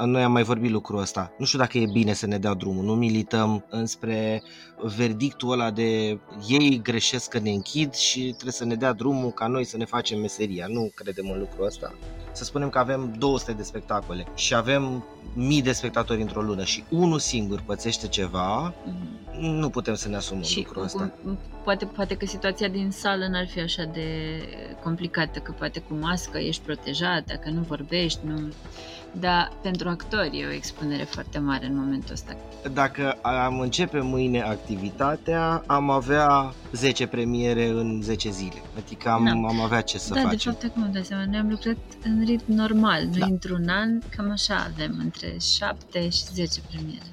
[0.04, 1.32] noi am mai vorbit lucrul ăsta.
[1.38, 4.42] Nu știu dacă e bine să ne dea drumul, nu milităm înspre
[4.96, 6.18] verdictul ăla de
[6.48, 9.84] ei greșesc că ne închid și trebuie să ne dea drumul ca noi să ne
[9.84, 10.66] facem meseria.
[10.68, 11.94] Nu credem în lucrul ăsta.
[12.32, 15.04] Să spunem că avem 200 de spectacole și avem
[15.34, 19.44] mii de spectatori într-o lună și unul singur pățește ceva, Mhm.
[19.46, 21.12] nu putem să ne asumăm Și lucrul ăsta.
[21.24, 24.06] cu- poate, poate că situația din sală n-ar fi așa de
[24.82, 28.48] complicată, că poate cu mască ești protejat, dacă nu vorbești, nu...
[29.20, 32.36] Dar pentru actori e o expunere foarte mare în momentul ăsta.
[32.72, 38.62] Dacă am începe mâine activitatea, am avea 10 premiere în 10 zile.
[38.76, 39.30] Adică am, Da.
[39.30, 40.52] am avea ce să da, de facem.
[40.52, 43.02] fapt, acum îmi dau seama, noi am lucrat în ritm normal.
[43.04, 43.26] Noi Da.
[43.26, 47.06] într-un an, cam așa avem, între 7 și 10 premiere.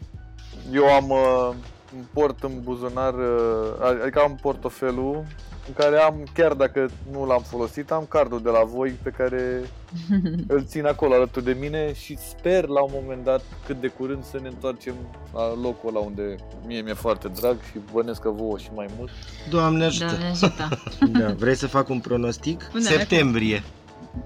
[0.74, 1.56] Eu am uh,
[1.95, 5.26] un port în buzunar, uh, adică am portofelul
[5.68, 9.62] în care am, chiar dacă nu l-am folosit, am cardul de la voi pe care
[10.47, 14.24] îl țin acolo alături de mine și sper la un moment dat, cât de curând,
[14.24, 14.93] să ne întoarcem
[15.34, 16.36] la locul ăla unde
[16.66, 19.09] mie mi-e foarte drag și bănesc că vouă și mai mult.
[19.49, 20.05] Doamne ajută!
[20.05, 20.68] Doamne ajută!
[21.20, 21.34] Da.
[21.38, 22.62] Vrei să fac un pronostic?
[22.62, 23.64] Spune, Septembrie.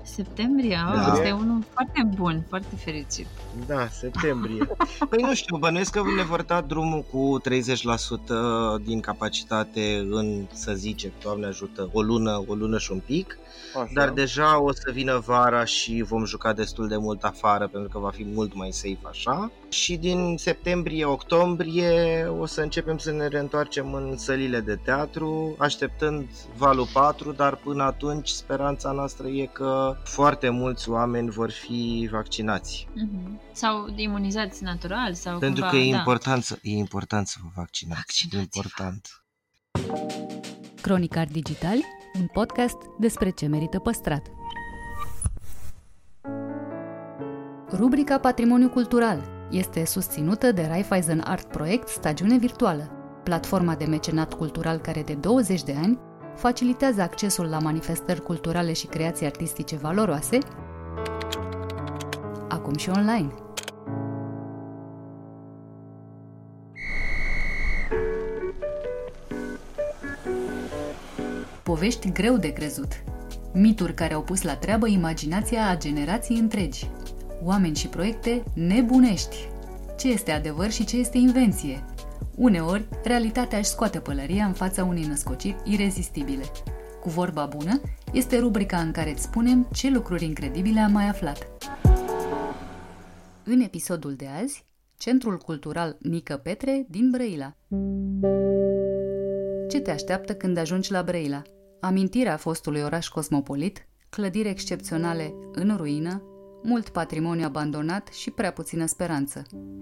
[0.02, 1.02] Septembrie, Da.
[1.02, 1.14] da.
[1.14, 3.28] este unul foarte bun, foarte fericit.
[3.68, 4.68] Da, septembrie.
[5.10, 10.74] Păi nu știu, bănuiesc că ne vor da drumul cu 30% din capacitate în, să
[10.74, 13.38] zicem, Doamne ajută, o lună, o lună și un pic.
[13.76, 13.90] Așa.
[13.94, 18.00] Dar deja o să vină vara și vom juca destul de mult afară pentru că
[18.00, 19.52] va fi mult mai safe așa.
[19.70, 26.28] Și din septembrie-octombrie o să începem să ne reîntoarcem în sălile de teatru, așteptând
[26.58, 32.88] valul 4, dar până atunci speranța noastră e că foarte mulți oameni vor fi vaccinați.
[32.94, 33.40] Mhm.
[33.56, 35.98] Sau imunizați natural sau Pentru cumva, că e da.
[35.98, 38.00] important, să, e important să vă vaccinați.
[38.00, 38.52] E Vaccinați-vă.
[38.56, 39.24] important.
[40.82, 41.86] Cronicar Digitali,
[42.20, 44.22] un podcast despre ce merită păstrat.
[47.72, 52.92] Rubrica Patrimoniu Cultural este susținută de Raiffeisen Art Project Stagiune Virtuală,
[53.24, 56.00] platforma de mecenat cultural care de 20 de ani
[56.36, 60.38] facilitează accesul la manifestări culturale și creații artistice valoroase,
[62.50, 63.34] acum și online.
[71.66, 73.04] Povești greu de crezut.
[73.54, 76.90] Mituri care au pus la treabă imaginația a generații întregi.
[77.44, 79.36] Oameni și proiecte nebunești.
[79.98, 81.84] Ce este adevăr și ce este invenție?
[82.36, 86.44] Uneori, realitatea își scoate pălăria în fața unei născociri irezistibile.
[87.02, 87.82] Cu vorba bună,
[88.14, 91.48] este rubrica în care îți spunem ce lucruri incredibile am mai aflat.
[93.44, 94.66] În episodul de azi,
[94.98, 97.56] Centrul Cultural Nică Petre din Brăila.
[99.70, 101.42] Ce te așteaptă când ajungi la Brăila?
[101.86, 106.22] Amintirea fostului oraș cosmopolit, clădiri excepționale în ruină,
[106.64, 109.42] mult patrimoniu abandonat și prea puțină speranță.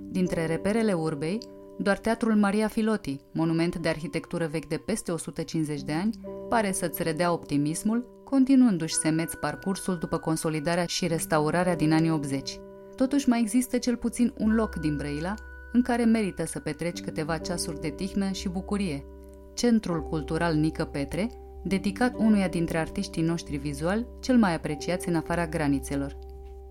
[0.10, 1.38] Dintre reperele urbei,
[1.78, 7.04] doar Teatrul Maria Filoti, monument de arhitectură vechi de peste 150 de ani, pare să-ți
[7.04, 12.60] redea optimismul, continuându-și semeț parcursul după consolidarea și restaurarea din anii 80.
[12.95, 15.34] Totuși mai există cel puțin un loc din Brăila
[15.72, 19.06] în care merită să petreci câteva ceasuri de tihnă și bucurie.
[19.54, 21.30] Centrul Cultural Nică Petre,
[21.64, 26.18] dedicat unuia dintre artiștii noștri vizuali cel mai apreciați în afara granițelor.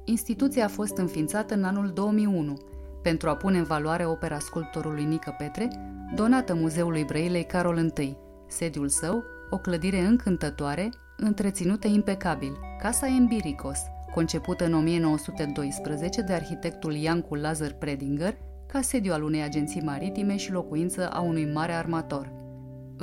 [0.05, 2.57] Instituția a fost înființată în anul 2001
[3.03, 5.68] pentru a pune în valoare opera sculptorului Nică Petre,
[6.14, 8.16] donată Muzeului Brăilei Carol I.
[8.47, 13.78] Sediul său, o clădire încântătoare, întreținută impecabil, Casa Embiricos,
[14.14, 18.34] concepută în 1912 de arhitectul Iancu Lazar Predinger,
[18.66, 22.41] ca sediu al unei agenții maritime și locuință a unui mare armator.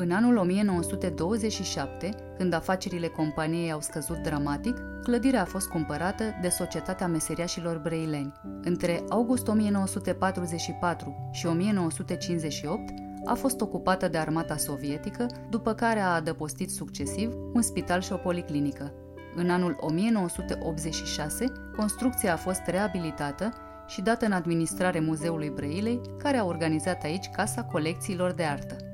[0.01, 7.07] În anul 1927, când afacerile companiei au scăzut dramatic, clădirea a fost cumpărată de Societatea
[7.07, 8.33] Meseriașilor Breileni.
[8.63, 12.93] Între august 1944 și 1958
[13.25, 18.17] a fost ocupată de armata sovietică, după care a adăpostit succesiv un spital și o
[18.17, 18.93] policlinică.
[19.35, 21.45] În anul 1986,
[21.75, 23.53] construcția a fost reabilitată
[23.87, 28.88] și dată în administrare Muzeului Brăilei, care a organizat aici Casa Colecțiilor de Artă.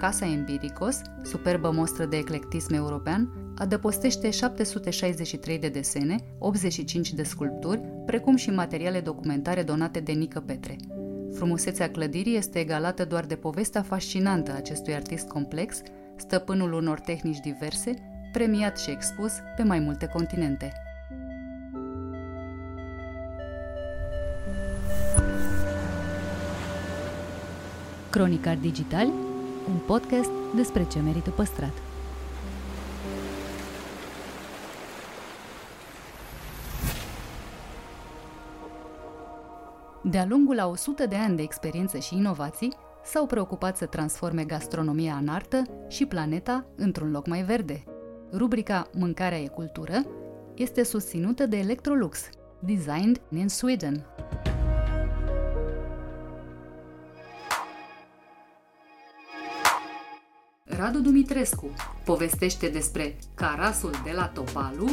[0.00, 3.28] Casa Empiricos, superbă mostră de eclectism european,
[3.58, 10.76] adăpostește 763 de desene, 85 de sculpturi, precum și materiale documentare donate de Nică Petre.
[11.34, 15.80] Frumusețea clădirii este egalată doar de povestea fascinantă a acestui artist complex,
[16.16, 17.94] stăpânul unor tehnici diverse,
[18.32, 20.72] premiat și expus pe mai multe continente.
[28.10, 29.29] Cronicar Digital,
[29.70, 31.72] un podcast despre ce merită păstrat.
[40.02, 42.72] De-a lungul a 100 de ani de experiență și inovații,
[43.04, 47.84] s-au preocupat să transforme gastronomia în artă și planeta într-un loc mai verde.
[48.32, 50.06] Rubrica Mâncarea e cultură
[50.54, 54.06] este susținută de Electrolux, designed in Sweden.
[60.80, 61.70] Radu Dumitrescu
[62.04, 64.88] povestește despre carasul de la Topalu,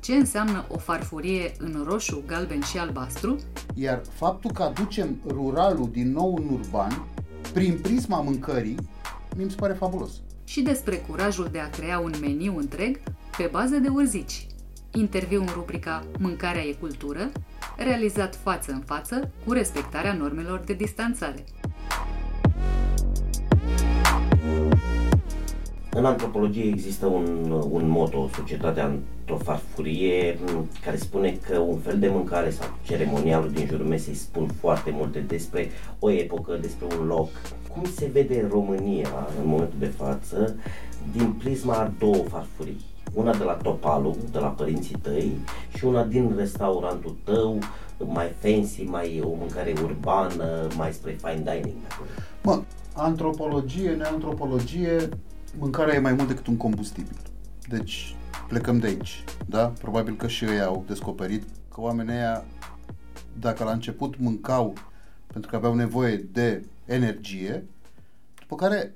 [0.00, 3.36] ce înseamnă o farfurie în roșu, galben și albastru,
[3.74, 7.06] Iar faptul că aducem ruralul din nou în urban,
[7.52, 8.76] prin prisma mâncării,
[9.36, 10.10] mi se pare fabulos.
[10.44, 13.00] și despre curajul de a crea un meniu întreg
[13.36, 14.46] pe bază de urzici.
[14.92, 17.30] Interviu în rubrica Mâncarea e cultură,
[17.76, 21.44] realizat față în față cu respectarea normelor de distanțare.
[25.92, 31.98] În antropologie există un, un moto, societatea într-o farfurie, m, care spune că un fel
[31.98, 37.06] de mâncare sau ceremonialul din jurul mesei spun foarte multe despre o epocă, despre un
[37.06, 37.28] loc.
[37.72, 39.08] Cum se vede România
[39.42, 40.56] în momentul de față
[41.12, 42.80] din prisma a două farfurii?
[43.14, 45.32] Una de la Topalu, de la părinții tăi
[45.76, 47.58] și una din restaurantul tău,
[47.98, 51.76] mai fancy, mai o mâncare urbană, mai spre fine dining.
[52.42, 52.62] Mă,
[52.94, 55.08] antropologie, neantropologie,
[55.58, 57.16] mâncarea e mai mult decât un combustibil.
[57.68, 58.16] Deci
[58.48, 59.66] plecăm de aici, da?
[59.66, 61.42] Probabil că și ei au descoperit
[61.74, 62.44] că oamenii ăia,
[63.38, 64.74] dacă la început mâncau
[65.26, 67.64] pentru că aveau nevoie de energie,
[68.40, 68.94] după care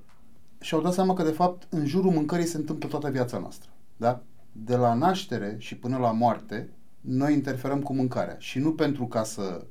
[0.61, 3.71] și-au dat seama că, de fapt, în jurul mâncării se întâmplă toată viața noastră.
[3.97, 4.23] Da?
[4.53, 6.69] De la naștere și până la moarte,
[7.01, 8.37] noi interferăm cu mâncarea.
[8.39, 9.65] Și nu pentru ca să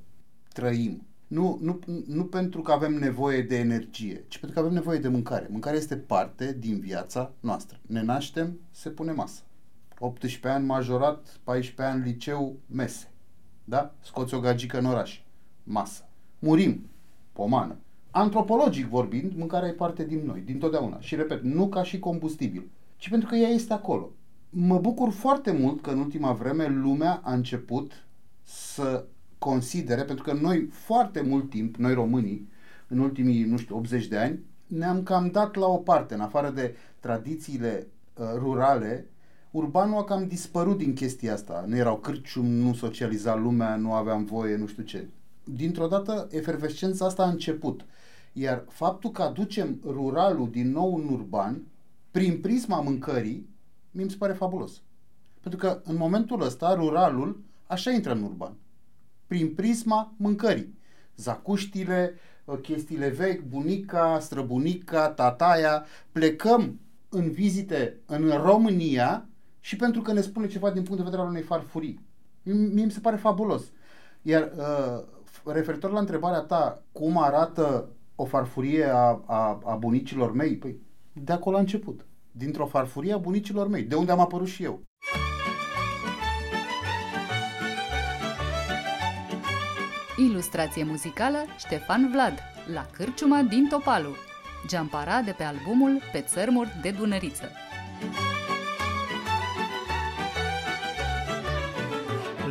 [0.54, 1.08] trăim.
[1.34, 5.08] Nu, nu, nu pentru că avem nevoie de energie, ci pentru că avem nevoie de
[5.08, 5.48] mâncare.
[5.50, 7.80] Mâncarea este parte din viața noastră.
[7.88, 9.42] Ne naștem, se pune masă.
[10.00, 13.12] 18 ani majorat, 14 ani liceu, mese.
[13.64, 13.94] Da?
[14.02, 15.22] Scoți o gagică în oraș.
[15.64, 16.10] Masă.
[16.40, 16.90] Murim.
[17.32, 17.78] Pomană.
[18.12, 21.00] Antropologic vorbind, mâncarea e parte din noi, din totdeauna.
[21.00, 24.12] Și repet, nu ca și combustibil, ci pentru că ea este acolo.
[24.50, 28.06] Mă bucur foarte mult că în ultima vreme lumea a început
[28.44, 29.06] să
[29.44, 32.50] considere, pentru că noi foarte mult timp, noi românii,
[32.88, 36.50] în ultimii, nu știu, 80 de ani, ne-am cam dat la o parte, în afară
[36.50, 37.88] de tradițiile
[38.18, 39.06] uh, rurale,
[39.52, 41.64] urbanul a cam dispărut din chestia asta.
[41.68, 45.08] Nu erau cârcium, nu socializa lumea, nu aveam voie, nu știu ce.
[45.44, 47.86] Dintr-o dată, efervescența asta a început.
[48.34, 51.62] Iar faptul că aducem ruralul din nou în urban,
[52.12, 53.50] prin prisma mâncării,
[53.91, 54.82] mi se pare fabulos.
[55.41, 58.54] Pentru că în momentul ăsta, ruralul așa intră în urban.
[59.28, 60.78] Prin prisma mâncării.
[61.16, 62.14] Zacuștile,
[62.46, 69.28] uh, chestiile vechi, bunica, străbunica, tataia, plecăm în vizite în România
[69.60, 72.06] și pentru că ne spune ceva din punct de vedere al unei farfurii.
[72.44, 73.64] Mie mi se pare fabulos.
[74.22, 75.04] Iar uh,
[75.54, 80.56] referitor la întrebarea ta, cum arată o farfurie a, a, a bunicilor mei?
[80.56, 80.82] Păi,
[81.14, 82.06] de acolo a început.
[82.32, 84.82] Dintr-o farfurie a bunicilor mei, de unde am apărut și eu.
[90.18, 92.34] Ilustrație muzicală Ștefan Vlad,
[92.74, 94.16] la Cârciuma din Topalu.
[94.68, 97.49] Geampara de pe albumul Pe țărmuri de Dunăriță.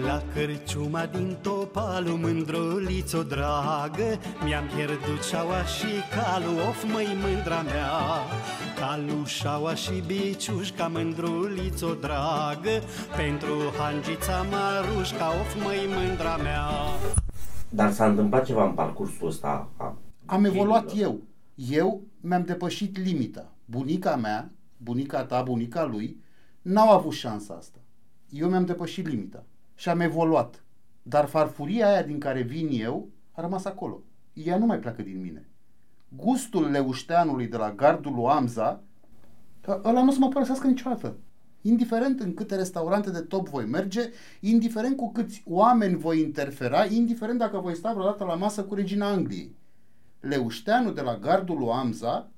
[0.06, 7.90] La cărciuma din Topalu, mândrulițo dragă Mi-am pierdut șaua și calul, of măi mândra mea
[8.78, 12.82] Calu, șaua și biciușca, mândrulițo dragă
[13.16, 16.68] Pentru hangița marușca, of măi mândra mea
[17.74, 19.68] Dar s-a întâmplat ceva în parcursul ăsta?
[19.76, 19.96] A
[20.26, 21.20] Am evoluat eu.
[21.54, 23.52] Eu mi-am depășit limita.
[23.64, 26.22] Bunica mea, bunica ta, bunica lui,
[26.62, 27.78] n-au avut șansa asta.
[28.30, 29.44] Eu mi-am depășit limita
[29.74, 30.64] și am evoluat.
[31.02, 34.02] Dar farfuria aia din care vin eu a rămas acolo.
[34.32, 35.48] Ea nu mai pleacă din mine.
[36.08, 38.82] Gustul leușteanului de la gardul lui Amza,
[39.68, 41.16] ăla nu o să mă părăsească niciodată.
[41.62, 44.10] Indiferent în câte restaurante de top voi merge,
[44.40, 49.10] indiferent cu câți oameni voi interfera, indiferent dacă voi sta vreodată la masă cu regina
[49.10, 49.56] Angliei.
[50.20, 52.30] Leușteanul de la gardul lui Amza,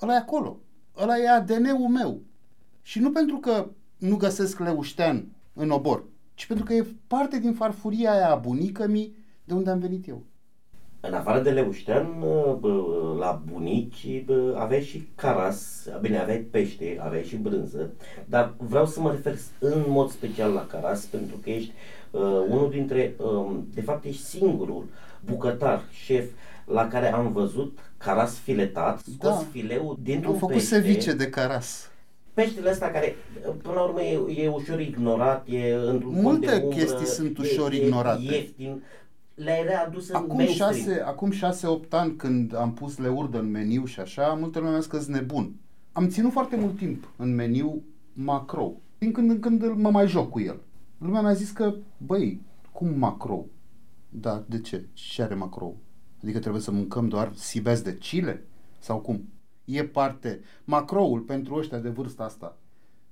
[0.00, 0.60] ăla e acolo.
[0.96, 2.22] Ăla e ADN-ul meu.
[2.82, 6.04] Și nu pentru că nu găsesc leuștean în obor,
[6.34, 10.24] ci pentru că e parte din farfuria aia a bunicămii de unde am venit eu.
[11.04, 12.06] În afară de leuștean,
[12.60, 12.82] bă,
[13.18, 17.90] la bunici bă, aveai și caras, bine, aveai pește, aveai și brânză,
[18.24, 21.72] dar vreau să mă refer în mod special la caras pentru că ești
[22.10, 24.84] uh, unul dintre, uh, de fapt ești singurul
[25.24, 26.24] bucătar, șef,
[26.66, 29.44] la care am văzut caras filetat, scos Da.
[29.50, 30.74] fileul dintr-un Am făcut pește.
[30.74, 31.90] sevice de caras.
[32.34, 33.14] Peștele ăsta care,
[33.62, 37.38] până la urmă, e, e ușor ignorat, e într-un Multe cont de umbră, chestii sunt
[37.38, 38.22] e- ușor e ignorate.
[38.22, 38.82] ieftin,
[39.34, 40.72] le-ai readus în Acum mainstream.
[40.72, 44.70] șase, acum șase, opt ani când am pus leurdă în meniu și așa, multă lume
[44.70, 45.54] mi-a zis că sunt nebun.
[45.92, 48.72] Am ținut foarte mult timp în meniu macro.
[48.98, 50.60] Din când în când mă mai joc cu el.
[50.98, 52.40] Lumea mi-a zis că, băi,
[52.72, 53.44] cum macro?
[54.08, 54.88] Da, de ce?
[54.92, 55.72] Ce are macro?
[56.22, 58.44] Adică trebuie să mâncăm doar sibes de chile?
[58.78, 59.28] Sau cum?
[59.64, 62.56] E parte, macroul pentru ăștia de vârsta asta,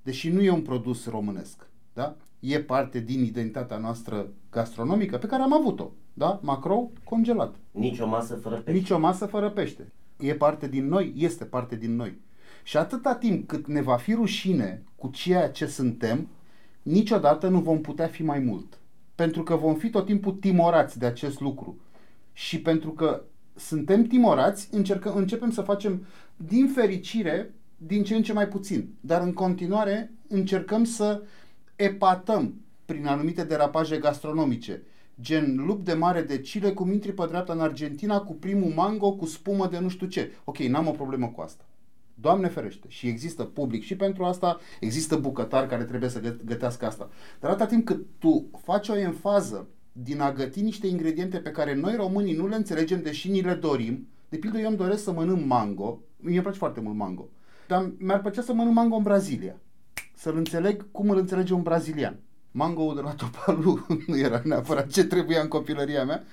[0.03, 2.15] deși nu e un produs românesc, da?
[2.39, 5.91] E parte din identitatea noastră gastronomică pe care am avut-o,
[6.21, 6.39] da?
[6.41, 7.55] Macro congelat.
[7.71, 8.71] Nici o masă fără pește.
[8.71, 9.91] Nici o masă fără pește.
[10.19, 11.13] E parte din noi?
[11.17, 12.19] Este parte din noi.
[12.63, 16.27] Și atâta timp cât ne va fi rușine cu ceea ce suntem,
[16.81, 18.79] niciodată nu vom putea fi mai mult.
[19.15, 21.79] Pentru că vom fi tot timpul timorați de acest lucru.
[22.33, 23.21] Și pentru că
[23.55, 26.05] suntem timorați, încercăm, începem să facem
[26.35, 28.93] din fericire din ce în ce mai puțin.
[28.99, 31.21] Dar în continuare încercăm să
[31.75, 34.81] epatăm prin anumite derapaje gastronomice.
[35.21, 39.11] Gen lup de mare de Chile cum intri pe dreapta în Argentina cu primul mango
[39.11, 40.31] cu spumă de nu știu ce.
[40.43, 41.65] Ok, n-am o problemă cu asta.
[42.13, 42.85] Doamne ferește.
[42.89, 47.09] Și există public și pentru asta, există bucătari care trebuie să gă- gătească asta.
[47.39, 51.75] Dar atâta timp cât tu faci o enfază din a găti niște ingrediente pe care
[51.75, 55.11] noi românii nu le înțelegem, deși ni le dorim, de pildă eu îmi doresc să
[55.11, 57.29] mănânc mango, mie îmi place foarte mult mango,
[57.67, 59.55] dar mi-ar plăcea să mănânc mango în Brazilia.
[60.15, 62.19] Să-l înțeleg cum îl înțelege un brazilian.
[62.51, 66.23] Mango de la Topalu nu era neapărat ce trebuia în copilăria mea,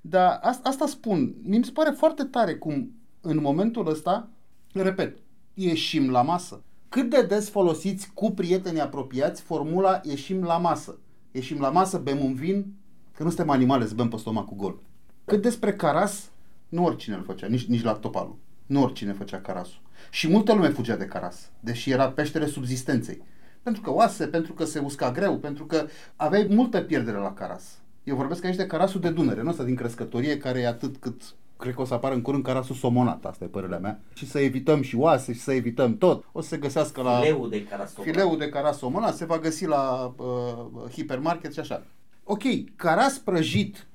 [0.00, 1.34] dar asta, asta spun.
[1.42, 4.28] Mi se pare foarte tare cum în momentul ăsta,
[4.72, 5.18] repet,
[5.54, 6.62] ieșim la masă.
[6.88, 10.98] Cât de des folosiți cu prietenii apropiați formula ieșim la masă?
[11.32, 12.74] Ieșim la masă, bem un vin,
[13.12, 14.82] că nu suntem animale să bem pe stomacul gol.
[15.24, 16.30] Cât despre caras,
[16.68, 18.38] nu oricine îl făcea, nici, nici la Topalu.
[18.66, 19.80] Nu oricine făcea carasul.
[20.10, 23.22] Și multă lume fugea de caras, deși era peștere subzistenței.
[23.64, 25.86] Pentru că oase, pentru că se usca greu, pentru că
[26.16, 27.78] aveai multă pierdere la caras.
[28.04, 31.22] Eu vorbesc aici de carasul de Dunăre, nu ăsta din crescătorie, care e atât cât
[31.56, 34.00] cred că o să apară în curând carasul somonat, asta e părerea mea.
[34.14, 36.24] Și să evităm și oase și să evităm tot.
[36.32, 37.18] O să se găsească la...
[37.18, 38.06] Fileul de carasomă.
[38.06, 41.82] Fileul de caras somonat se va găsi la uh, hipermarket și așa.
[42.24, 42.42] Ok,
[42.76, 43.86] caras prăjit,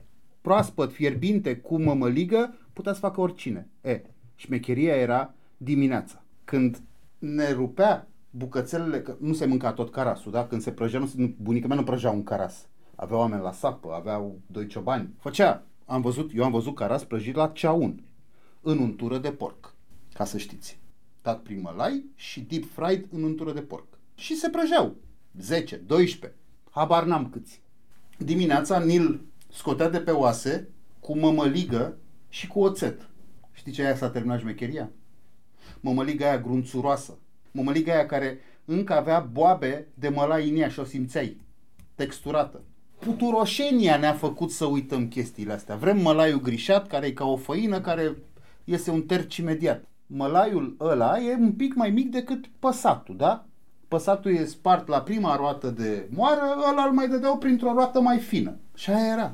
[0.41, 3.67] proaspăt, fierbinte, cu mămăligă, putea să facă oricine.
[3.82, 4.01] E,
[4.36, 6.82] șmecheria era dimineața, când
[7.20, 10.47] ne rupea bucățelele, că nu se mânca tot carasul, da?
[10.47, 12.67] Când se prăjea, nu, se- nu, bunica mea nu prăjea un caras.
[12.95, 15.13] Avea oameni la sapă, aveau doi ciobani.
[15.19, 18.03] Făcea, am văzut, eu am văzut caras prăjit la ceaun,
[18.61, 19.73] în untură de porc,
[20.13, 20.80] ca să știți.
[21.21, 23.86] Dat prin mălai și deep fried în untură de porc.
[24.15, 24.95] Și se prăjeau.
[25.39, 27.61] 10, 12, habar n-am câți.
[28.17, 29.21] Dimineața Nil
[29.51, 30.69] scotea de pe oase
[30.99, 31.97] cu mămăligă
[32.30, 33.09] și cu oțet.
[33.51, 34.89] Știi ce aia s-a terminat șmecheria?
[35.80, 37.17] Mămăliga aia grunțuroasă.
[37.51, 41.37] Mămăliga aia care încă avea boabe de mălai în ea și o simțeai.
[41.95, 42.61] Texturată.
[42.99, 45.75] Puturoșenia ne-a făcut să uităm chestiile astea.
[45.75, 48.15] Vrem mălaiul grișat, care e ca o făină, care
[48.63, 49.83] iese un terci imediat.
[50.07, 53.45] Mălaiul ăla e un pic mai mic decât păsatul, da?
[53.87, 56.41] Păsatul e spart la prima roată de moară,
[56.71, 58.55] ăla îl mai dădeau printr-o roată mai fină.
[58.75, 59.33] Și aia era.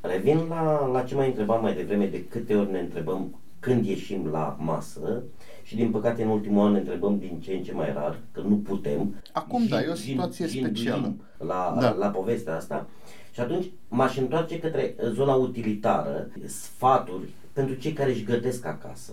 [0.00, 4.26] Revin la, la ce mai întrebam mai devreme, de câte ori ne întrebăm când ieșim
[4.26, 5.22] la masă
[5.64, 8.40] și din păcate în ultimul an ne întrebăm din ce în ce mai rar, că
[8.40, 9.14] nu putem.
[9.32, 11.14] Acum, da, e o Jin- situație jin- specială.
[11.38, 11.90] La, Da.
[11.98, 12.86] la povestea asta.
[13.32, 19.12] Și atunci m-aș întoarce către zona utilitară, sfaturi pentru cei care își gătesc acasă,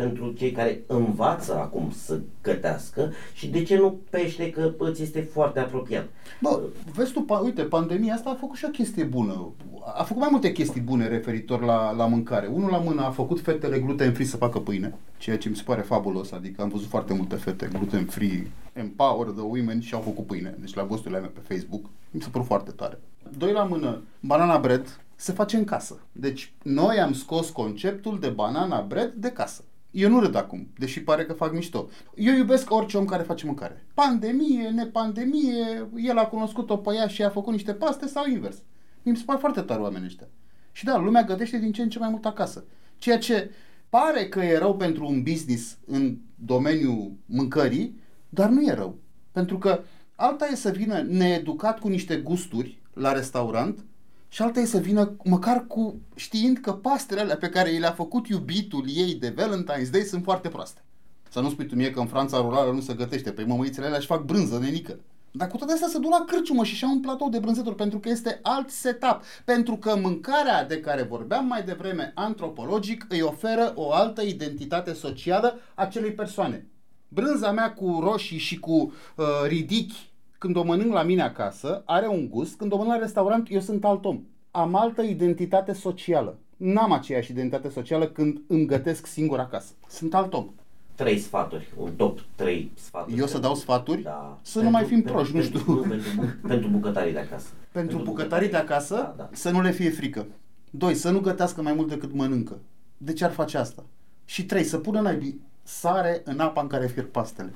[0.00, 5.20] pentru cei care învață acum să gătească și de ce nu pește că îți este
[5.20, 6.08] foarte apropiat.
[6.40, 6.60] Bă,
[6.94, 9.52] vezi tu, pa, uite, pandemia asta a făcut și o chestie bună.
[9.98, 12.46] A făcut mai multe chestii bune referitor la, la mâncare.
[12.46, 15.62] Unul la mână a făcut fetele gluten free să facă pâine, ceea ce mi se
[15.66, 16.32] pare fabulos.
[16.32, 20.54] Adică am văzut foarte multe fete gluten free, empower the women și au făcut pâine.
[20.60, 21.84] Deci la gusturile mele pe Facebook.
[22.10, 22.98] Mi se pare foarte tare.
[23.38, 25.98] Doi la mână, banana bread se face în casă.
[26.12, 29.62] Deci noi am scos conceptul de banana bread de casă.
[29.90, 31.88] Eu nu râd acum, deși pare că fac mișto.
[32.14, 33.86] Eu iubesc orice om care face mâncare.
[33.94, 38.62] Pandemie, nepandemie, el a cunoscut-o pe ea și a făcut niște paste sau invers.
[39.02, 40.28] Mi se pare foarte tare oamenii ăștia.
[40.72, 42.64] Și da, lumea gătește din ce în ce mai mult acasă.
[42.98, 43.50] Ceea ce
[43.88, 48.98] pare că e rău pentru un business în domeniul mâncării, dar nu e rău.
[49.32, 49.82] Pentru că
[50.14, 53.84] alta e să vină needucat cu niște gusturi la restaurant
[54.32, 57.92] și alta e să vină măcar cu știind că pastele alea pe care i le-a
[57.92, 60.80] făcut iubitul ei de Valentine's Day sunt foarte proaste.
[61.28, 63.98] Să nu spui tu mie că în Franța rurală nu se gătește, pe mămăițele alea
[63.98, 64.98] își fac brânză, nenică.
[65.30, 67.98] Dar cu toate astea se duc la cârciumă și și-au un platou de brânzeturi pentru
[67.98, 69.22] că este alt setup.
[69.44, 75.60] Pentru că mâncarea de care vorbeam mai devreme antropologic îi oferă o altă identitate socială
[75.74, 76.66] acelei persoane.
[77.08, 78.72] Brânza mea cu roșii și cu
[79.16, 80.09] uh, ridichi
[80.40, 83.60] când o mănânc la mine acasă, are un gust, când o mănânc la restaurant, eu
[83.60, 84.20] sunt alt om.
[84.50, 86.38] Am altă identitate socială.
[86.56, 89.72] N-am aceeași identitate socială când îmi gătesc singur acasă.
[89.88, 90.46] Sunt alt om.
[90.94, 93.18] Trei sfaturi, un top 3 sfaturi.
[93.18, 94.02] Eu să dau sfaturi?
[94.02, 94.38] Da.
[94.42, 95.74] Să nu mai fim proști, nu pentru, știu.
[95.74, 97.48] Nu, pentru, bu- pentru bucătarii de acasă.
[97.72, 99.28] Pentru bucătarii de acasă, Da, da.
[99.32, 100.26] să nu le fie frică.
[100.70, 102.58] Doi, să nu gătească mai mult decât mănâncă.
[102.96, 103.84] De ce ar face asta?
[104.24, 107.52] Și trei, să pună naibii sare în apa în care fierb pastele.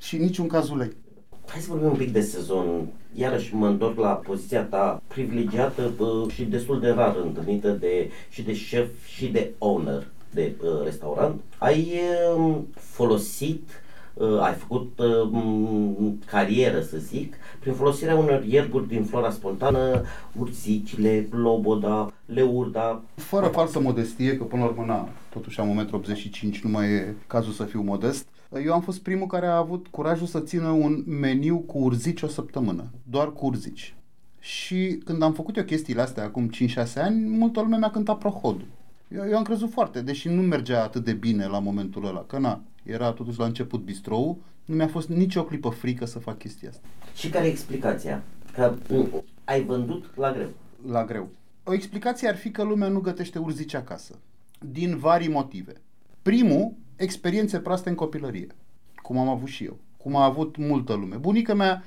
[0.00, 0.92] Și în niciun caz ulei.
[1.52, 2.86] Hai să vorbim un pic de sezon.
[3.14, 8.42] Iarăși mă întorc la poziția ta privilegiată bă, și destul de rar întâlnită de, și
[8.42, 11.40] de șef și de owner de uh, restaurant.
[11.58, 12.00] Ai
[12.36, 13.68] uh, folosit,
[14.14, 20.02] uh, ai făcut uh, m, carieră, să zic, prin folosirea unor ierburi din flora spontană,
[20.38, 23.02] urzicile, loboda, leurda.
[23.14, 25.88] Fără falsă modestie, că până la urmă, na, totuși am
[26.54, 28.26] 1,85 nu mai e cazul să fiu modest.
[28.64, 32.28] Eu am fost primul care a avut curajul să țină un meniu cu urzici o
[32.28, 32.90] săptămână.
[33.10, 33.94] Doar cu urzici.
[34.38, 36.52] Și când am făcut eu chestiile astea acum 5-6
[36.94, 38.66] ani, multă lume mi-a cântat prohodul.
[39.08, 42.38] Eu, eu am crezut foarte, deși nu mergea atât de bine la momentul ăla, că
[42.38, 46.68] na, era totuși la început bistrou, nu mi-a fost nicio clipă frică să fac chestia
[46.68, 46.86] asta.
[47.14, 48.22] Și care e explicația?
[48.52, 50.48] Că m, ai vândut la greu.
[50.86, 51.28] La greu.
[51.64, 54.18] O explicație ar fi că lumea nu gătește urzici acasă.
[54.58, 55.72] Din vari motive.
[56.22, 58.46] Primul, experiențe proaste în copilărie.
[59.02, 59.78] Cum am avut și eu.
[59.96, 61.16] Cum a avut multă lume.
[61.16, 61.82] Bunica mea,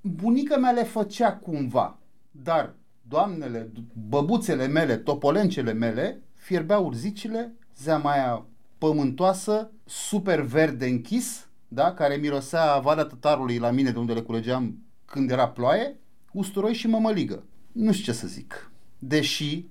[0.00, 1.98] bunica mea le făcea cumva.
[2.30, 2.74] Dar
[3.08, 3.70] doamnele,
[4.08, 8.46] băbuțele mele, topolencele mele, fierbeau urzicile, zeama aia
[8.78, 11.92] pământoasă, super verde închis, da?
[11.92, 15.96] care mirosea Valea Tătarului la mine de unde le culegeam când era ploaie,
[16.32, 17.44] usturoi și mămăligă.
[17.72, 18.70] Nu știu ce să zic.
[18.98, 19.64] Deși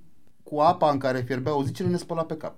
[0.44, 2.58] cu apa în care fierbeau urzicile ne spăla pe cap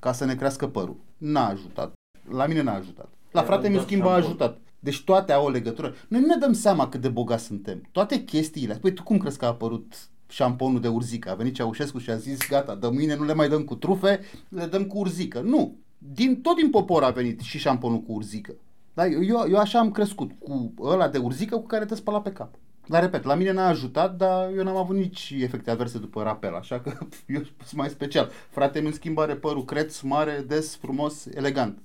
[0.00, 0.96] ca să ne crească părul.
[1.22, 1.92] N-a ajutat.
[2.30, 3.08] La mine n-a ajutat.
[3.30, 4.24] La Era frate mi doar schimb a șampon.
[4.24, 4.58] ajutat.
[4.78, 5.94] Deci toate au o legătură.
[6.08, 7.88] Noi nu ne dăm seama cât de bogați suntem.
[7.92, 8.74] Toate chestiile.
[8.74, 9.94] Păi tu cum crezi că a apărut
[10.28, 11.30] șamponul de urzică?
[11.30, 14.20] A venit Ceaușescu și a zis, gata, de mâine nu le mai dăm cu trufe,
[14.48, 15.40] le dăm cu urzică.
[15.40, 15.76] Nu.
[15.98, 18.54] Din, tot din popor a venit și șamponul cu urzică.
[18.94, 19.06] Da?
[19.06, 22.54] Eu, eu așa am crescut, cu ăla de urzică cu care te spăla pe cap.
[22.86, 26.54] Dar repet, la mine n-a ajutat, dar eu n-am avut nici efecte adverse după rapel,
[26.54, 28.30] așa că eu sunt mai special.
[28.50, 31.78] Frate mi în schimb are părul creț, mare, des, frumos, elegant.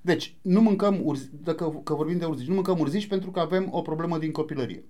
[0.00, 3.68] Deci, nu mâncăm urzi, dacă că vorbim de urzici, nu mâncăm urzici pentru că avem
[3.70, 4.84] o problemă din copilărie.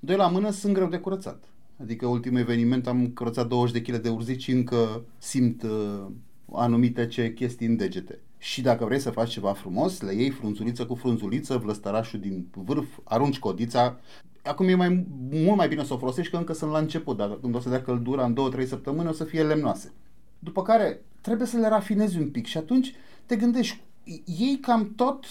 [0.00, 1.44] Doi la mână sunt greu de curățat.
[1.80, 6.06] Adică ultimul eveniment am curățat 20 de kg de urzici și încă simt uh,
[6.52, 8.18] anumite ce chestii în degete.
[8.42, 12.98] Și dacă vrei să faci ceva frumos, le iei frunzuliță cu frunzuliță, vlăstărașul din vârf,
[13.04, 14.00] arunci codița.
[14.42, 17.38] Acum e mai, mult mai bine să o folosești că încă sunt la început, dar
[17.40, 19.92] când o să dea căldura în 2-3 săptămâni o să fie lemnoase.
[20.38, 22.94] După care trebuie să le rafinezi un pic și atunci
[23.26, 23.80] te gândești,
[24.24, 25.24] ei cam tot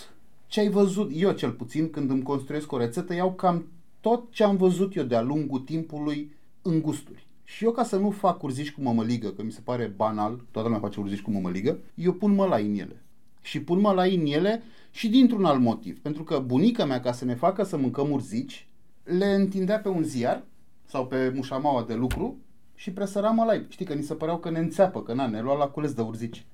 [0.47, 3.67] ce ai văzut, eu cel puțin când îmi construiesc o rețetă, iau cam
[3.99, 6.31] tot ce am văzut eu de-a lungul timpului
[6.61, 7.27] în gusturi.
[7.55, 10.67] Și eu ca să nu fac urzici cu mămăligă, că mi se pare banal, toată
[10.67, 13.03] lumea face urzici cu mămăligă, eu pun mălai în ele.
[13.41, 15.99] Și pun mălai în ele și dintr-un alt motiv.
[15.99, 18.67] Pentru că bunica mea, ca să ne facă să mâncăm urzici,
[19.03, 20.43] le întindea pe un ziar
[20.85, 22.37] sau pe mușamaua de lucru
[22.75, 23.65] și presăra mălai.
[23.69, 26.01] Știi că ni se păreau că ne înțeapă, că na, ne lua la cules de
[26.01, 26.45] urzici.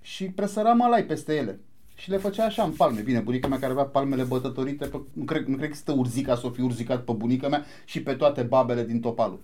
[0.00, 1.60] Și presăra mălai peste ele.
[2.02, 3.00] Și le făcea așa în palme.
[3.00, 6.36] Bine, bunica mea care avea palmele bătătorite, pe, nu, cred, nu cred că stă urzica
[6.36, 9.40] să o fi urzicat pe bunica mea și pe toate babele din topalul.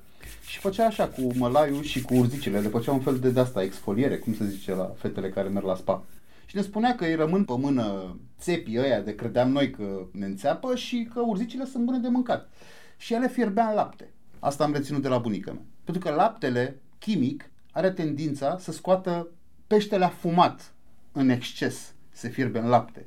[0.46, 2.61] Și făcea așa cu mălaiul și cu urzicile.
[2.61, 5.74] Le făcea un fel de de-asta, exfoliere, cum se zice la fetele care merg la
[5.74, 6.04] spa.
[6.46, 10.26] Și ne spunea că îi rămân pe mână țepii ăia de credeam noi că ne
[10.26, 12.48] înțeapă și că urzicile sunt bune de mâncat.
[12.96, 14.11] Și ele fierbea în lapte.
[14.38, 15.62] Asta am reținut de la bunica mea.
[15.84, 19.28] Pentru că laptele chimic are tendința să scoată
[19.66, 20.72] peștele afumat
[21.12, 23.07] în exces, se fierbe în lapte.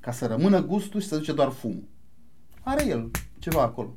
[0.00, 1.88] Ca să rămână gustul și să duce doar fumul.
[2.62, 3.96] Are el ceva acolo.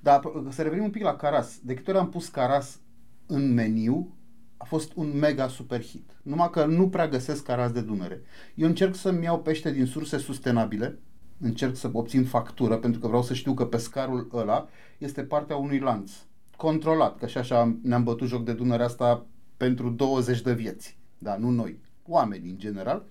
[0.00, 1.58] Dar să revenim un pic la caras.
[1.62, 2.80] De câte ori am pus caras
[3.26, 4.14] în meniu,
[4.56, 6.10] a fost un mega super hit.
[6.22, 8.22] Numai că nu prea găsesc caras de Dunăre.
[8.54, 10.98] Eu încerc să-mi iau pește din surse sustenabile,
[11.40, 15.78] încerc să obțin factură, pentru că vreau să știu că pescarul ăla este partea unui
[15.78, 16.12] lanț
[16.56, 19.26] controlat, că și așa ne-am bătut joc de Dunărea asta
[19.56, 23.06] pentru 20 de vieți, da, nu noi, oameni în general.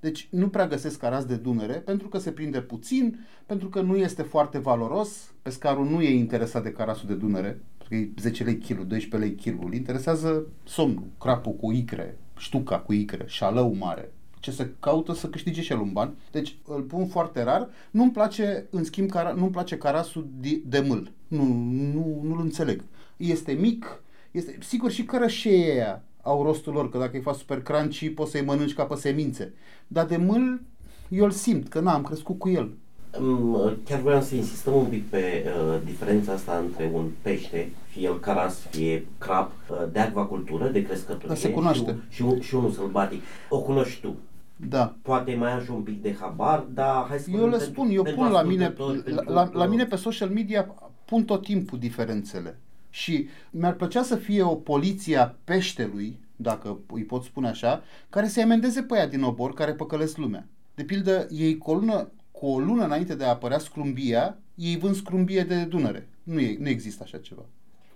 [0.00, 3.96] Deci nu prea găsesc caras de Dunăre pentru că se prinde puțin, pentru că nu
[3.96, 8.44] este foarte valoros, pescarul nu e interesat de carasul de Dunăre, pentru că e 10
[8.44, 13.74] lei kg, 12 lei kg, îl interesează somnul, crapul cu icre, ștuca cu icre, șalău
[13.74, 16.14] mare, ce să caută să câștige și el un ban.
[16.30, 17.68] Deci îl pun foarte rar.
[17.90, 21.12] Nu-mi place, în schimb, cara, nu-mi place carasul de, de mâl.
[21.28, 21.44] Nu,
[21.92, 22.84] nu, nu-l înțeleg.
[23.16, 27.62] Este mic, este, sigur și cărășeii aia au rostul lor, că dacă îi faci super
[27.62, 29.52] crunchy poți să-i mănânci ca pe semințe.
[29.86, 30.60] Dar de mâl
[31.08, 32.70] eu îl simt, că n-am crescut cu el.
[33.18, 38.02] Mm, Chiar vreau să insistăm un pic pe uh, diferența asta între un pește, fie
[38.06, 41.96] el caras, fie crab, uh, de acvacultură, de crescătorie Da, se cunoaște.
[42.08, 43.22] Și, un, și, un, și unul sălbatic.
[43.48, 44.16] O cunoști tu.
[44.56, 44.94] Da.
[45.02, 47.80] Poate mai ai și un pic de habar, dar hai să Eu vorbim le pentru-
[47.82, 50.28] spun, eu pentru pun la mine, ascultători, la, pentru la, că- la mine pe social
[50.28, 52.58] media pun tot timpul diferențele.
[52.90, 58.28] Și mi-ar plăcea să fie o poliție a peștelui, dacă îi pot spune așa, care
[58.28, 60.46] să-i amendeze pe aia din obor care păcălesc lumea.
[60.74, 64.76] De pildă, ei cu o lună, cu o lună înainte de a apărea scrumbia, ei
[64.76, 66.08] vând scrumbie de Dunăre.
[66.22, 67.44] Nu, e, nu există așa ceva.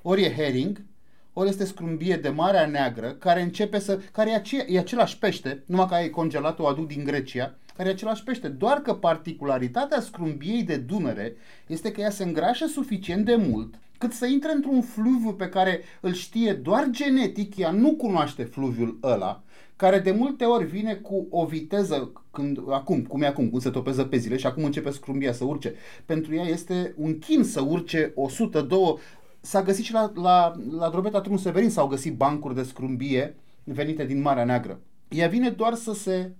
[0.02, 0.84] Ori e herring,
[1.32, 4.00] ori este scrumbie de Marea Neagră, care începe să...
[4.12, 7.88] care e, ace, e același pește, numai că e congelat, o aduc din Grecia, care
[7.88, 8.48] e același pește.
[8.48, 11.36] Doar că particularitatea scrumbiei de Dunăre
[11.66, 15.80] este că ea se îngrașă suficient de mult cât să intre într-un fluviu pe care
[16.00, 19.42] îl știe doar genetic, ea nu cunoaște fluviul ăla,
[19.76, 23.70] care de multe ori vine cu o viteză, când, acum, cum e acum, cum se
[23.70, 25.74] topeză pe zile și acum începe scrumbia să urce.
[26.06, 28.98] Pentru ea este un chin să urce 102
[29.40, 34.04] S-a găsit și la, la, la drobeta Trun Severin s-au găsit bancuri de scrumbie venite
[34.04, 34.80] din Marea Neagră.
[35.08, 36.32] Ea vine doar să se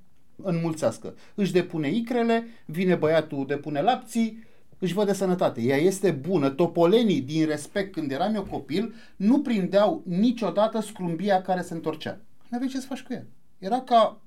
[0.42, 1.14] înmulțească.
[1.34, 4.44] Își depune icrele, vine băiatul, depune lapții,
[4.82, 5.62] își văd de sănătate.
[5.62, 6.48] Ea este bună.
[6.48, 12.20] Topolenii, din respect, când eram eu copil, nu prindeau niciodată scrumbia care se întorcea.
[12.48, 13.24] Nu aveai ce să faci cu ea.
[13.58, 14.20] Era ca...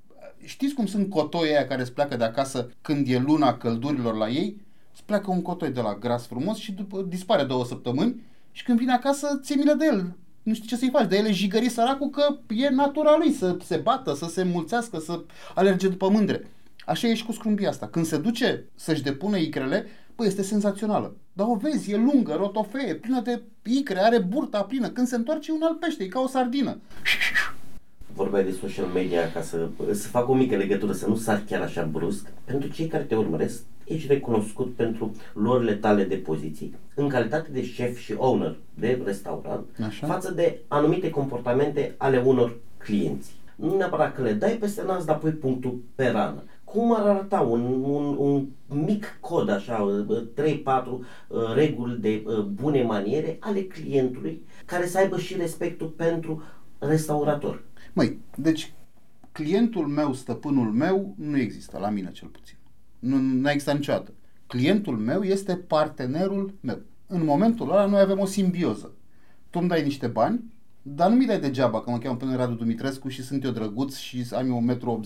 [0.44, 4.30] Știți cum sunt cotoi aia care îți pleacă de acasă când e luna căldurilor la
[4.30, 4.62] ei?
[4.94, 8.22] Îți pleacă un cotoi de la gras frumos și după, dispare două săptămâni
[8.52, 10.16] și când vine acasă ți milă de el.
[10.44, 13.58] Nu știi ce să-i faci, de el e jigări săracul că e natura lui să
[13.64, 15.24] se bată, să se mulțească, să
[15.56, 16.48] alerge după mândre.
[16.86, 17.88] Așa e și cu scrumbia asta.
[17.88, 21.16] Când se duce să-și depună icrele, Păi este senzațională.
[21.34, 24.90] Dar o vezi, e lungă, rotofee, plină de icre, are burta plină.
[24.90, 26.78] Când se întoarce un alt pește, e ca o sardină.
[28.14, 31.62] Vorbeai de social media ca să, să fac o mică legătură, să nu sar chiar
[31.62, 32.32] așa brusc.
[32.44, 37.66] Pentru cei care te urmăresc, ești recunoscut pentru luările tale de poziții în calitate de
[37.66, 40.08] șef și owner de restaurant Așa.
[40.08, 43.36] față de anumite comportamente ale unor clienți.
[43.56, 47.40] Nu neapărat că le dai peste nas, dar pui punctul pe rană cum ar arăta
[47.40, 50.06] un, un, un mic cod, așa,
[50.36, 50.44] 3-4
[51.56, 52.24] reguli de
[52.54, 56.44] bune maniere ale clientului, care să aibă și respectul pentru
[56.80, 57.64] restaurator.
[57.94, 58.74] Măi, deci
[59.32, 62.56] clientul meu, stăpânul meu, nu există, la mine cel puțin.
[63.00, 64.14] Nu, nu există niciodată.
[64.48, 66.82] Clientul meu este partenerul meu.
[67.08, 68.92] În momentul ăla noi avem o simbioză.
[69.50, 70.44] Tu îmi dai niște bani,
[70.88, 73.96] dar nu mi dai degeaba că mă cheamă până Radu Dumitrescu și sunt eu drăguț
[73.96, 75.04] și am eu 1,80 m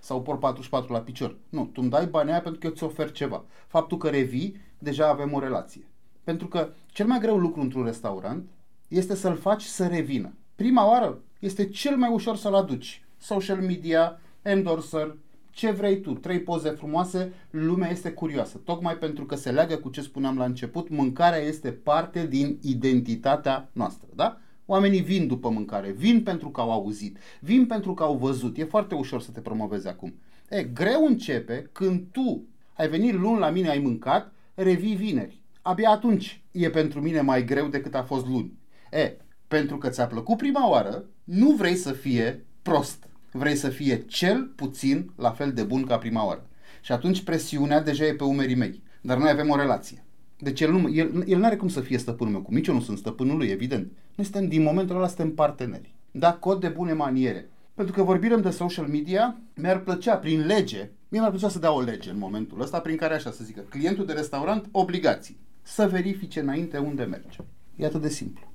[0.00, 1.36] sau por 44 la picior.
[1.48, 3.44] Nu, tu îmi dai banii aia pentru că eu ți ofer ceva.
[3.66, 5.86] Faptul că revii, deja avem o relație.
[6.24, 8.48] Pentru că cel mai greu lucru într-un restaurant
[8.88, 10.34] este să-l faci să revină.
[10.54, 13.04] Prima oară este cel mai ușor să-l aduci.
[13.18, 15.16] Social media, endorser,
[15.50, 18.60] ce vrei tu, trei poze frumoase, lumea este curioasă.
[18.64, 23.68] Tocmai pentru că se leagă cu ce spuneam la început, mâncarea este parte din identitatea
[23.72, 24.40] noastră, da?
[24.72, 28.58] Oamenii vin după mâncare, vin pentru că au auzit, vin pentru că au văzut.
[28.58, 30.14] E foarte ușor să te promovezi acum.
[30.48, 35.42] E, greu începe când tu ai venit luni la mine, ai mâncat, revii vineri.
[35.62, 38.58] Abia atunci e pentru mine mai greu decât a fost luni.
[38.90, 39.16] E,
[39.48, 43.08] pentru că ți-a plăcut prima oară, nu vrei să fie prost.
[43.32, 46.46] Vrei să fie cel puțin la fel de bun ca prima oară.
[46.80, 48.82] Și atunci presiunea deja e pe umerii mei.
[49.00, 50.04] Dar noi avem o relație.
[50.42, 52.80] Deci el nu el, el are cum să fie stăpânul meu, cum nici eu nu
[52.80, 53.92] sunt stăpânul lui, evident.
[54.14, 55.94] Noi suntem, din momentul ăla, suntem parteneri.
[56.10, 57.50] Da, cod de bune maniere.
[57.74, 61.72] Pentru că vorbim de social media, mi-ar plăcea, prin lege, mie mi-ar plăcea să dea
[61.72, 65.40] o lege în momentul ăsta, prin care așa să zică, clientul de restaurant, obligații.
[65.62, 67.38] Să verifice înainte unde merge.
[67.76, 68.52] E atât de simplu.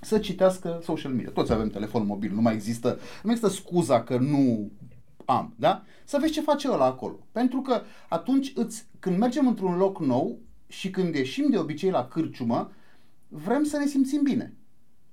[0.00, 1.30] Să citească social media.
[1.30, 4.70] Toți avem telefon mobil, nu mai există, nu există scuza că nu
[5.24, 5.82] am, da?
[6.04, 7.18] Să vezi ce face ăla acolo.
[7.32, 10.38] Pentru că atunci îți, când mergem într-un loc nou,
[10.70, 12.72] și când ieșim de obicei la cârciumă,
[13.28, 14.54] vrem să ne simțim bine.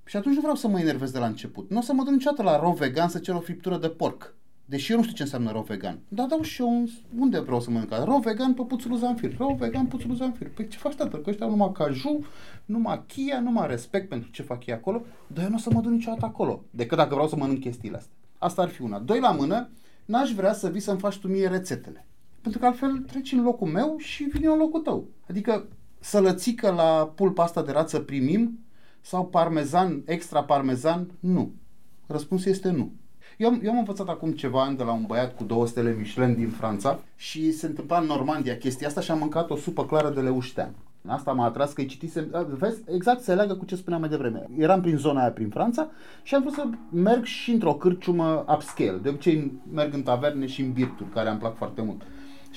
[0.04, 1.70] Și atunci nu vreau să mă enervez de la început.
[1.70, 4.34] Nu o să mă duc niciodată la ro vegan să cer o friptură de porc.
[4.64, 5.98] Deși eu nu știu ce înseamnă ro vegan.
[6.08, 6.86] Dar dau și eu un...
[7.18, 7.92] unde vreau să mănânc?
[8.04, 9.36] Ro vegan pe puțul zanfir.
[9.36, 10.48] Ro vegan puțul zanfir.
[10.48, 11.16] Păi ce faci, tată?
[11.16, 12.24] Că ăștia au numai caju,
[12.64, 15.02] numai chia, numai respect pentru ce fac ei acolo.
[15.26, 16.64] Dar eu nu o să mă duc niciodată acolo.
[16.70, 18.16] Decât dacă vreau să mănânc chestiile astea.
[18.38, 18.98] Asta ar fi una.
[18.98, 19.70] Doi la mână,
[20.04, 22.06] n-aș vrea să vii să-mi faci tu mie rețetele.
[22.40, 25.08] Pentru că altfel treci în locul meu și vine în locul tău.
[25.28, 25.66] Adică
[26.00, 28.58] sălățică la pulpa asta de rață primim
[29.00, 31.10] sau parmezan, extra parmezan?
[31.20, 31.52] Nu.
[32.06, 32.92] Răspunsul este nu.
[33.36, 36.34] Eu, eu am învățat acum ceva ani de la un băiat cu două stele Michelin
[36.34, 40.10] din Franța și se întâmpla în Normandia chestia asta și am mâncat o supă clară
[40.10, 40.74] de leuștean.
[41.06, 44.46] Asta m-a atras că îi citisem, vezi, exact se leagă cu ce spuneam mai devreme.
[44.56, 45.90] Eram prin zona aia prin Franța
[46.22, 48.98] și am vrut să merg și într-o cârciumă upscale.
[49.02, 52.02] De obicei merg în taverne și în birturi, care îmi plac foarte mult.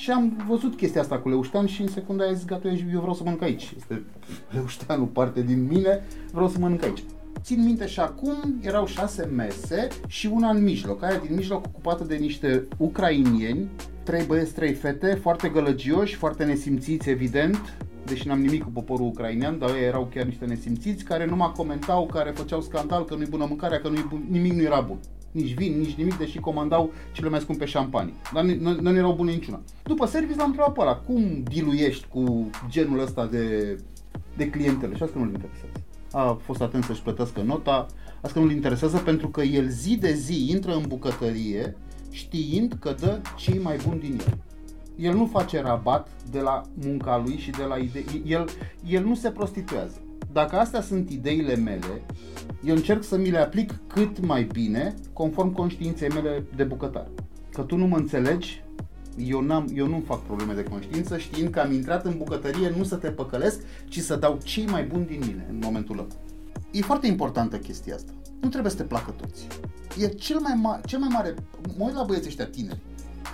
[0.02, 3.14] Și am văzut chestia asta cu Leuștean și în secunda aia zis, gata, eu vreau
[3.14, 3.74] să mănânc aici.
[3.78, 4.04] Este
[4.56, 7.04] Leușteanul parte din mine, vreau să mănânc aici.
[7.42, 11.04] Țin minte și acum erau șase mese și una în mijloc.
[11.04, 13.70] Aia din mijloc ocupată de niște ucrainieni,
[14.04, 19.60] trei băieți, trei fete, foarte gălăgioși, foarte nesimțiți, evident, deși n-am nimic cu poporul ucrainean,
[19.60, 23.46] dar ei erau chiar niște nesimțiți, care numai comentau, care făceau scandal că nu-i bună
[23.48, 24.98] mâncarea, că nu bun, nimic nu era bun
[25.32, 28.14] nici vin, nici nimic, deși comandau cele mai scumpe șampanii.
[28.34, 29.62] Dar nu, nu erau bune niciuna.
[29.84, 33.78] După service l-am întrebat pe ăla, cum diluiești cu genul ăsta de,
[34.38, 34.96] de clientele?
[34.96, 35.84] Și asta nu-l interesează.
[36.12, 37.86] A fost atent să-și plătească nota,
[38.22, 41.76] asta nu-l interesează pentru că el zi de zi intră în bucătărie
[42.10, 44.38] știind că dă cei mai buni din el.
[44.96, 48.24] El nu face rabat de la munca lui și de la idei.
[48.26, 48.50] El,
[48.88, 52.02] el nu se prostituează dacă astea sunt ideile mele,
[52.64, 57.08] eu încerc să mi le aplic cât mai bine, conform conștiinței mele de bucătar.
[57.52, 58.64] Că tu nu mă înțelegi,
[59.18, 62.84] eu, n-am, eu nu fac probleme de conștiință știind că am intrat în bucătărie nu
[62.84, 66.08] să te păcălesc, ci să dau cei mai buni din mine în momentul ăla.
[66.72, 68.12] E foarte importantă chestia asta.
[68.42, 69.48] Nu trebuie să te placă toți.
[69.98, 71.34] E cel mai, ma- cel mai mare...
[71.78, 72.80] Mă uit la băieții ăștia tineri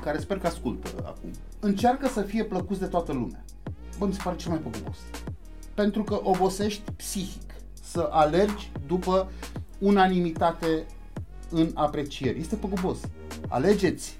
[0.03, 3.43] care sper că ascultă acum, încearcă să fie plăcuți de toată lumea.
[3.97, 4.97] Bă, mi se pare cel mai păcătos.
[5.77, 9.31] Pentru că obosești psihic să alergi după
[9.79, 10.85] unanimitate
[11.49, 12.39] în aprecieri.
[12.39, 12.97] Este păgubos.
[13.49, 14.17] Alegeți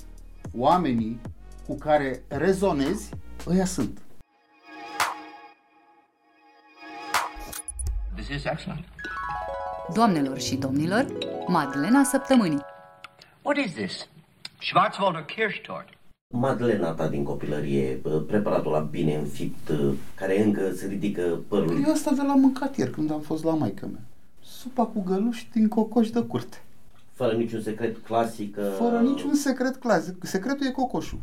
[0.58, 1.20] oamenii
[1.68, 3.10] cu care rezonezi,
[3.48, 4.02] ăia sunt.
[8.16, 8.86] This is excellent.
[9.94, 11.06] Doamnelor și domnilor,
[11.48, 12.62] Madlena Săptămânii.
[13.42, 14.08] What is this?
[14.60, 15.97] Schwarzwälder Kirschtorte.
[16.34, 21.82] Madlena ta din copilărie, uh, preparatul la bine înfipt, uh, care încă se ridică părul.
[21.86, 24.02] Eu asta de la mâncat ieri când am fost la maică mea.
[24.44, 26.62] Supa cu găluși din cocoș de curte.
[27.14, 28.58] Fără niciun secret clasic.
[28.58, 30.16] uh, Fără niciun secret clasic.
[30.26, 31.20] Secretul e cocoșul.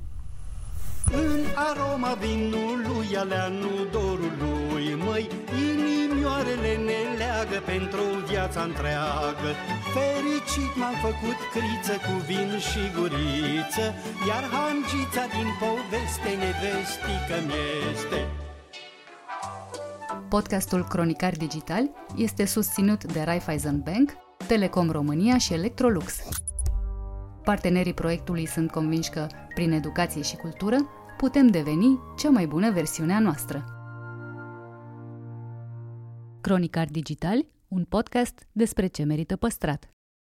[1.12, 5.28] În aroma vinului, aleanul dorului, măi,
[5.70, 9.50] inimioarele ne leagă pentru viața întreagă.
[9.94, 13.84] Fericit m-am făcut criță cu vin și guriță,
[14.28, 18.18] iar hangița din poveste nevestică mi-este.
[20.28, 24.10] Podcastul Cronicar Digital este susținut de Raiffeisen Bank,
[24.46, 26.14] Telecom România și Electrolux.
[27.44, 30.76] Partenerii proiectului sunt convinși că, prin educație și cultură,
[31.16, 33.64] putem deveni cea mai bună versiune a noastră.
[36.40, 39.93] Cronicar Digital, un podcast despre ce merită păstrat.